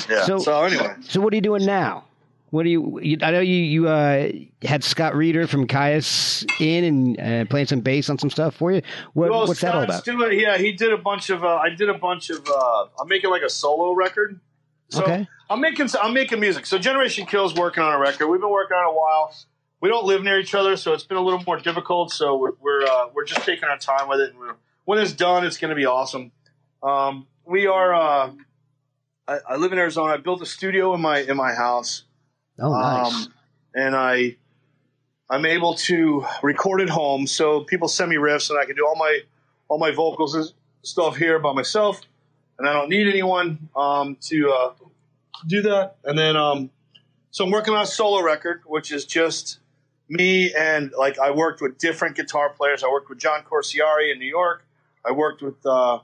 [0.10, 0.24] yeah.
[0.26, 2.06] So- So, anyway, So what are you doing now?
[2.52, 3.00] What do you?
[3.02, 4.30] you I know you you uh,
[4.62, 8.74] had Scott Reeder from Kyuss in and uh, playing some bass on some stuff for
[8.74, 8.82] you.
[9.14, 10.04] What, well, what's that all about?
[10.04, 11.46] Doing, yeah, he did a bunch of.
[11.46, 12.46] Uh, I did a bunch of.
[12.46, 14.38] Uh, I'm making like a solo record.
[14.90, 15.26] So Okay.
[15.50, 15.88] I'm making.
[16.02, 16.66] I'm making music.
[16.66, 18.28] So Generation Kills working on a record.
[18.28, 19.34] We've been working on it a while.
[19.82, 22.12] We don't live near each other, so it's been a little more difficult.
[22.12, 24.34] So we're we're, uh, we're just taking our time with it.
[24.34, 24.56] And
[24.86, 26.32] when it's done, it's going to be awesome.
[26.84, 27.94] Um, we are.
[27.94, 28.32] Uh,
[29.28, 30.14] I, I live in Arizona.
[30.14, 32.04] I built a studio in my in my house.
[32.60, 33.14] Oh, nice.
[33.14, 33.34] Um,
[33.74, 34.36] and I,
[35.30, 38.86] I'm able to record at home, so people send me riffs, and I can do
[38.86, 39.22] all my
[39.68, 40.52] all my vocals and
[40.84, 42.02] stuff here by myself,
[42.60, 44.74] and I don't need anyone um, to uh,
[45.48, 45.96] do that.
[46.04, 46.70] And then, um,
[47.32, 49.60] so I'm working on a solo record, which is just
[50.12, 52.84] me and like I worked with different guitar players.
[52.84, 54.66] I worked with John Corsiari in New York.
[55.06, 56.00] I worked with uh,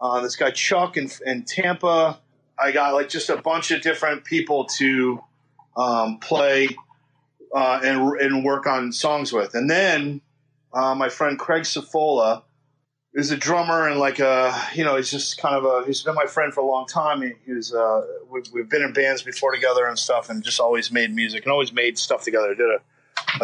[0.00, 2.18] uh, this guy Chuck in, in Tampa.
[2.58, 5.20] I got like just a bunch of different people to
[5.76, 6.68] um, play
[7.54, 9.54] uh, and and work on songs with.
[9.54, 10.20] And then
[10.74, 12.42] uh, my friend Craig Safola
[13.14, 16.16] is a drummer and like a you know he's just kind of a he's been
[16.16, 17.22] my friend for a long time.
[17.22, 20.58] He, he was uh, we've, we've been in bands before together and stuff, and just
[20.58, 22.56] always made music and always made stuff together.
[22.56, 22.80] Did a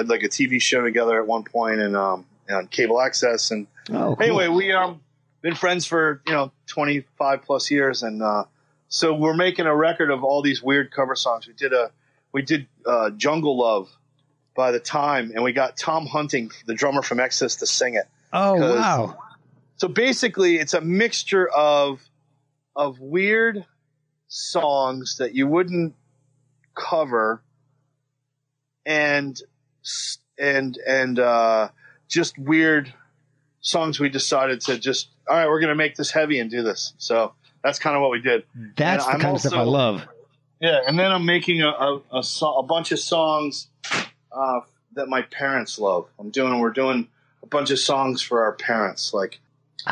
[0.04, 4.14] like a TV show together at one point and um, on cable access and oh,
[4.14, 4.16] cool.
[4.20, 5.00] anyway, we um
[5.42, 8.44] been friends for you know twenty five plus years, and uh,
[8.88, 11.46] so we're making a record of all these weird cover songs.
[11.46, 11.90] We did a
[12.32, 13.88] we did uh, Jungle Love
[14.56, 18.06] by the time, and we got Tom Hunting, the drummer from Exodus, to sing it.
[18.32, 19.18] Oh wow.
[19.76, 22.00] So basically, it's a mixture of
[22.74, 23.64] of weird
[24.28, 25.94] songs that you wouldn't
[26.74, 27.42] cover,
[28.84, 29.40] and
[30.38, 31.68] and and uh,
[32.08, 32.92] just weird
[33.60, 33.98] songs.
[34.00, 36.94] We decided to just all right, we're going to make this heavy and do this.
[36.98, 37.34] So
[37.64, 38.44] that's kind of what we did.
[38.76, 40.06] That's and the I'm kind of stuff I love.
[40.60, 43.68] Yeah, and then I'm making a a, a, so- a bunch of songs
[44.32, 44.60] uh,
[44.94, 46.08] that my parents love.
[46.18, 47.08] I'm doing we're doing
[47.42, 49.40] a bunch of songs for our parents, like.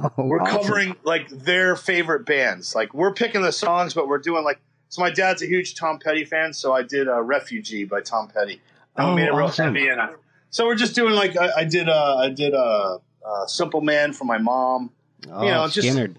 [0.00, 0.56] Oh, We're awesome.
[0.62, 2.74] covering like their favorite bands.
[2.74, 4.58] Like we're picking the songs, but we're doing like.
[4.88, 8.26] So my dad's a huge Tom Petty fan, so I did uh, "Refugee" by Tom
[8.26, 8.60] Petty.
[8.96, 9.74] And Oh, made it real awesome.
[9.74, 10.08] heavy, and uh,
[10.50, 11.88] so we're just doing like I, I did.
[11.88, 14.90] Uh, I did uh, uh, "Simple Man" for my mom.
[15.30, 16.16] Oh, you know, just- Skynyrd.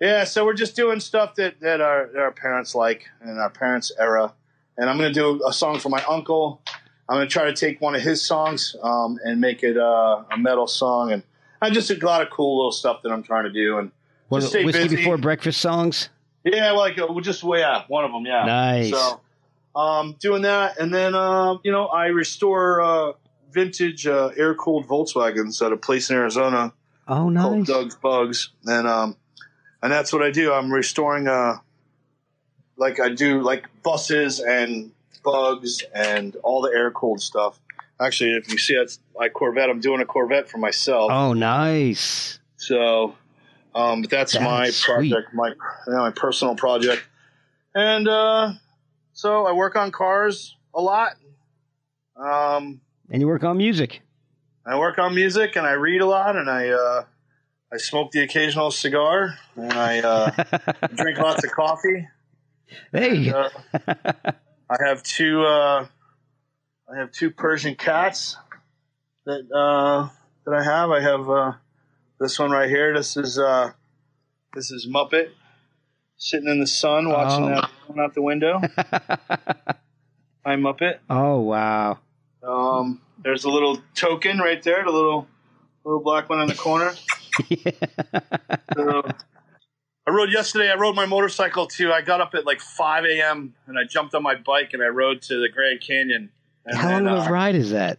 [0.00, 3.50] Yeah, so we're just doing stuff that that our, that our parents like and our
[3.50, 4.32] parents' era.
[4.78, 6.62] And I'm going to do a song for my uncle.
[7.06, 10.22] I'm going to try to take one of his songs um, and make it uh,
[10.32, 11.12] a metal song.
[11.12, 11.22] And
[11.60, 13.76] I just a lot of cool little stuff that I'm trying to do.
[13.78, 13.90] And
[14.30, 14.96] What, just stay whiskey busy.
[14.96, 16.08] before breakfast songs.
[16.44, 18.46] Yeah, like uh, we'll just well, yeah, one of them, yeah.
[18.46, 18.90] Nice.
[18.90, 19.20] So,
[19.74, 23.12] um, doing that, and then um, you know, I restore uh,
[23.52, 26.72] vintage uh, air cooled Volkswagens at a place in Arizona
[27.08, 27.66] Oh, called nice.
[27.66, 29.16] Doug's Bugs, and um,
[29.82, 30.52] and that's what I do.
[30.52, 31.54] I'm restoring uh,
[32.76, 34.92] like I do like buses and
[35.24, 37.58] bugs and all the air cooled stuff.
[38.00, 41.10] Actually, if you see that's my Corvette, I'm doing a Corvette for myself.
[41.12, 42.38] Oh, nice.
[42.56, 43.14] So,
[43.74, 45.10] um, but that's, That's my sweet.
[45.12, 47.02] project, my you know, my personal project,
[47.74, 48.52] and uh,
[49.20, 51.12] so I work on cars a lot.
[52.16, 52.80] Um,
[53.10, 54.00] And you work on music.
[54.64, 57.04] I work on music, and I read a lot, and I uh,
[57.70, 60.30] I smoke the occasional cigar, and I uh,
[60.94, 62.08] drink lots of coffee.
[62.92, 63.30] hey.
[63.30, 63.50] Uh,
[64.70, 65.86] I have two uh,
[66.90, 68.38] I have two Persian cats
[69.26, 70.08] that uh,
[70.46, 70.90] that I have.
[70.90, 71.52] I have uh,
[72.18, 72.94] this one right here.
[72.94, 73.72] This is uh,
[74.54, 75.28] this is Muppet
[76.20, 77.48] sitting in the sun watching Oh.
[77.88, 78.60] that out the window.
[80.44, 80.98] Hi Muppet.
[81.08, 81.98] oh, wow.
[82.42, 85.26] Um, there's a little token right there, the little
[85.84, 86.92] little black one in the corner.
[88.76, 89.02] So,
[90.06, 90.70] I rode yesterday.
[90.70, 91.92] I rode my motorcycle too.
[91.92, 93.54] I got up at like 5 a.m.
[93.66, 96.30] and I jumped on my bike and I rode to the Grand Canyon.
[96.64, 97.98] And How long of a uh, ride is that?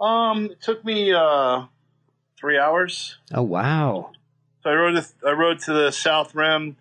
[0.00, 1.64] Um, it took me uh,
[2.38, 3.16] three hours.
[3.34, 4.12] Oh, wow.
[4.62, 4.94] So I rode.
[4.96, 6.76] To, I rode to the South Rim,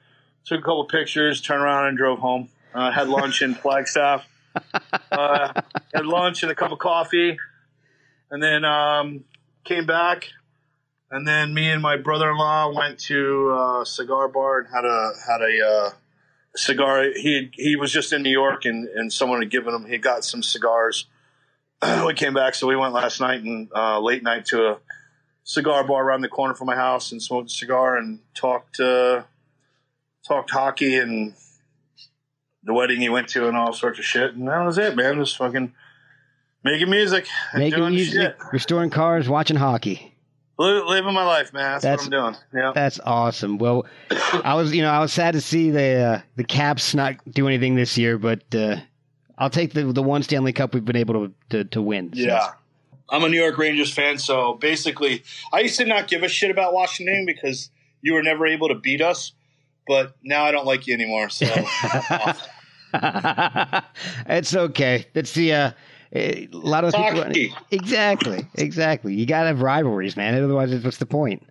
[0.47, 2.49] took a couple pictures, turned around and drove home.
[2.73, 4.27] Uh, had lunch in Flagstaff.
[5.11, 5.53] Uh,
[5.93, 7.37] had lunch and a cup of coffee,
[8.31, 9.23] and then um,
[9.63, 10.29] came back.
[11.11, 15.41] And then me and my brother-in-law went to a cigar bar and had a had
[15.41, 15.91] a uh,
[16.55, 17.03] cigar.
[17.15, 19.85] He he was just in New York, and, and someone had given him.
[19.85, 21.05] He got some cigars.
[22.05, 24.77] we came back, so we went last night and uh, late night to a
[25.43, 29.21] cigar bar around the corner from my house and smoked a cigar and talked uh,
[30.27, 31.33] talked hockey and
[32.63, 34.35] the wedding he went to and all sorts of shit.
[34.35, 35.15] And that was it, man.
[35.17, 35.73] Just fucking
[36.63, 38.37] Making music, Making doing music, shit.
[38.51, 40.13] restoring cars, watching hockey.
[40.59, 41.63] Living my life, man.
[41.73, 42.43] That's, That's- what I'm doing.
[42.53, 42.71] Yeah.
[42.73, 43.57] That's awesome.
[43.59, 43.85] Well,
[44.43, 47.47] I was, you know, I was sad to see the uh, the Caps not do
[47.47, 48.77] anything this year, but uh,
[49.37, 52.11] I'll take the the one Stanley Cup we've been able to to, to win.
[52.13, 52.49] So Yeah.
[53.09, 55.23] I'm a New York Rangers fan, so basically,
[55.53, 57.69] I used to not give a shit about Washington because
[58.01, 59.31] you were never able to beat us.
[59.87, 61.29] But now I don't like you anymore.
[61.29, 61.45] So
[64.27, 65.05] it's okay.
[65.13, 65.71] That's the uh,
[66.13, 67.55] a lot of people.
[67.71, 69.13] Exactly, exactly.
[69.13, 70.41] You gotta have rivalries, man.
[70.41, 71.43] Otherwise, what's the point?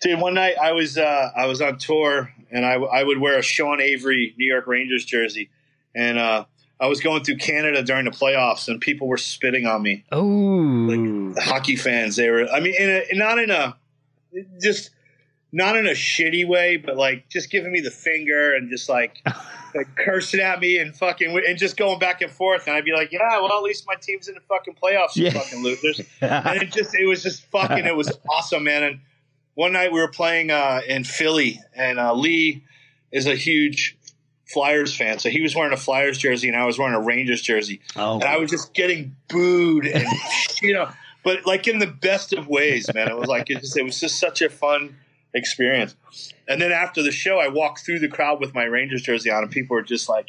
[0.00, 3.38] Dude, one night I was uh, I was on tour and I, I would wear
[3.38, 5.50] a Sean Avery New York Rangers jersey,
[5.94, 6.44] and uh,
[6.80, 10.04] I was going through Canada during the playoffs, and people were spitting on me.
[10.12, 10.86] Oh,
[11.34, 12.48] The hockey fans, they were.
[12.48, 13.76] I mean, in a, not in a
[14.60, 14.90] just
[15.52, 19.22] not in a shitty way, but like just giving me the finger and just like,
[19.74, 22.66] like cursing at me and fucking and just going back and forth.
[22.66, 25.24] And I'd be like, yeah, well, at least my team's in the fucking playoffs, you
[25.24, 25.30] Yeah.
[25.32, 26.00] fucking losers.
[26.20, 28.82] and it just it was just fucking it was awesome, man.
[28.82, 29.00] And
[29.54, 32.64] one night we were playing uh, in Philly, and uh, Lee
[33.10, 33.96] is a huge
[34.52, 37.42] Flyers fan, so he was wearing a Flyers jersey, and I was wearing a Rangers
[37.42, 40.06] jersey, oh, and I was just getting booed, and
[40.62, 40.88] you know,
[41.24, 43.08] but like in the best of ways, man.
[43.08, 44.96] It was like it, just, it was just such a fun
[45.34, 45.94] experience.
[46.46, 49.42] And then after the show, I walked through the crowd with my Rangers jersey on,
[49.42, 50.28] and people were just like,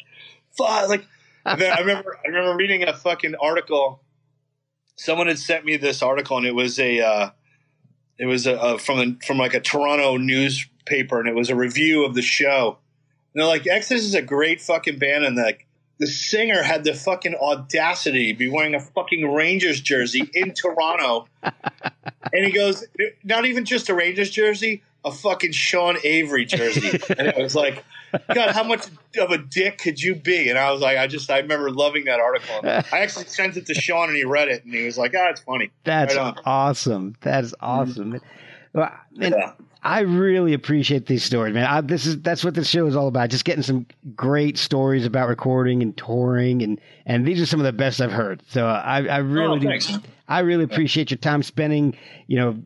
[0.56, 1.04] "Fuck!" Like,
[1.44, 4.02] then I remember, I remember reading a fucking article.
[4.96, 7.30] Someone had sent me this article, and it was a, uh,
[8.18, 11.56] it was a, a from a, from like a Toronto newspaper, and it was a
[11.56, 12.78] review of the show.
[13.32, 15.66] And they're like, Exodus is a great fucking band, and like
[16.00, 21.28] the singer had the fucking audacity to be wearing a fucking Rangers jersey in Toronto.
[21.42, 22.86] and he goes,
[23.22, 27.00] not even just a Rangers jersey, a fucking Sean Avery jersey.
[27.18, 27.84] and it was like,
[28.34, 28.86] God, how much
[29.18, 30.48] of a dick could you be?
[30.50, 32.60] And I was like, I just, I remember loving that article.
[32.64, 35.28] I actually sent it to Sean and he read it and he was like, ah,
[35.30, 35.70] it's funny.
[35.84, 37.14] that's Right awesome.
[37.20, 38.20] That's awesome.
[38.72, 39.52] Well, and Yeah.
[39.82, 41.64] I really appreciate these stories, man.
[41.64, 43.30] I, this is that's what this show is all about.
[43.30, 47.64] Just getting some great stories about recording and touring, and and these are some of
[47.64, 48.42] the best I've heard.
[48.50, 49.98] So I, I really Oh, do.
[50.28, 51.96] I really appreciate your time spending,
[52.26, 52.62] you know,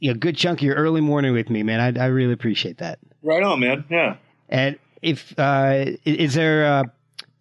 [0.00, 1.80] you know, a good chunk of your early morning with me, man.
[1.80, 2.98] I, I really appreciate that.
[3.22, 3.84] Right on, man.
[3.90, 4.16] Yeah.
[4.48, 6.84] And if uh, is there uh,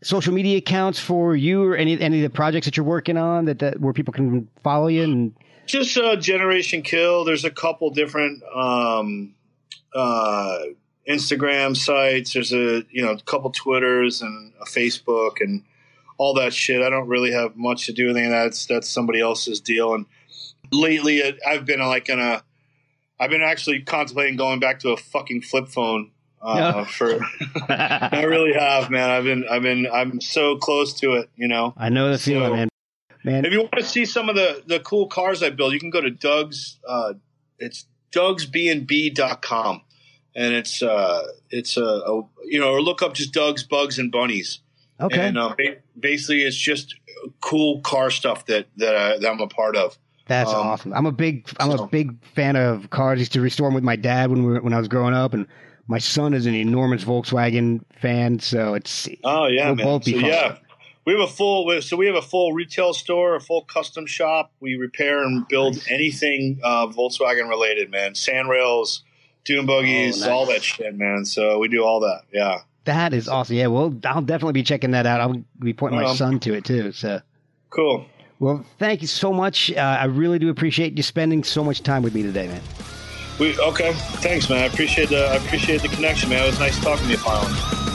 [0.02, 3.46] social media accounts for you or any any of the projects that you're working on
[3.46, 7.26] that, that where people can follow you and just uh, Generation Kill.
[7.26, 9.34] There's a couple different um,
[9.94, 10.60] uh,
[11.10, 12.34] Instagram sites.
[12.34, 15.64] There's a you know a couple Twitters and a Facebook and
[16.18, 16.82] all that shit.
[16.82, 18.44] I don't really have much to do with any of that.
[18.44, 19.94] That's that's somebody else's deal.
[19.94, 20.06] And
[20.72, 22.44] lately, I've been like in a.
[23.20, 26.12] I've been actually contemplating going back to a fucking flip phone.
[26.42, 26.84] Uh, Yeah.
[26.98, 27.20] For
[27.70, 29.10] I really have, man.
[29.10, 31.30] I've been, I've been, I'm so close to it.
[31.36, 31.74] You know.
[31.78, 32.70] I know the feeling, So- man.
[33.24, 35.80] Man, If you want to see some of the, the cool cars I build, you
[35.80, 36.78] can go to Doug's.
[36.88, 37.14] Uh,
[37.58, 39.82] it's Doug'sBnB.com,
[40.36, 44.12] and it's uh, it's a, a you know or look up just Doug's Bugs and
[44.12, 44.60] Bunnies.
[45.00, 46.96] okay, And uh, ba- basically, it's just
[47.42, 49.98] cool car stuff that that, I, that I'm a part of.
[50.28, 50.94] That's um, awesome.
[50.94, 53.18] I'm a big I'm so- a big fan of cars.
[53.18, 55.14] I used to restore them with my dad when we were, when I was growing
[55.14, 55.48] up, and
[55.88, 58.40] my son is an enormous Volkswagen fan.
[58.40, 59.86] So it's Oh yeah, We'll man.
[59.86, 60.30] both be so fun.
[60.30, 60.58] yeah,
[61.06, 61.82] we have a full.
[61.82, 64.52] So we have a full retail store, a full custom shop.
[64.60, 68.14] We repair and build anything uh, Volkswagen related, man.
[68.14, 69.02] Sandrails,
[69.44, 70.30] dune buggies, Oh, nice.
[70.30, 71.26] all that shit, man.
[71.26, 72.22] So we do all that.
[72.34, 72.62] Yeah.
[72.86, 73.56] that is awesome.
[73.56, 75.22] Yeah, well, I'll definitely be checking that out.
[75.22, 76.92] I'll be pointing my Um, son to it too.
[76.92, 77.20] So.
[77.70, 78.06] Cool.
[78.40, 79.72] Well, thank you so much.
[79.72, 82.62] Uh, I really do appreciate you spending so much time with me today, man.
[83.40, 83.94] We okay.
[83.94, 84.64] Thanks, man.
[84.64, 86.44] I appreciate the I appreciate the connection, man.
[86.44, 87.95] It was nice talking to you finally.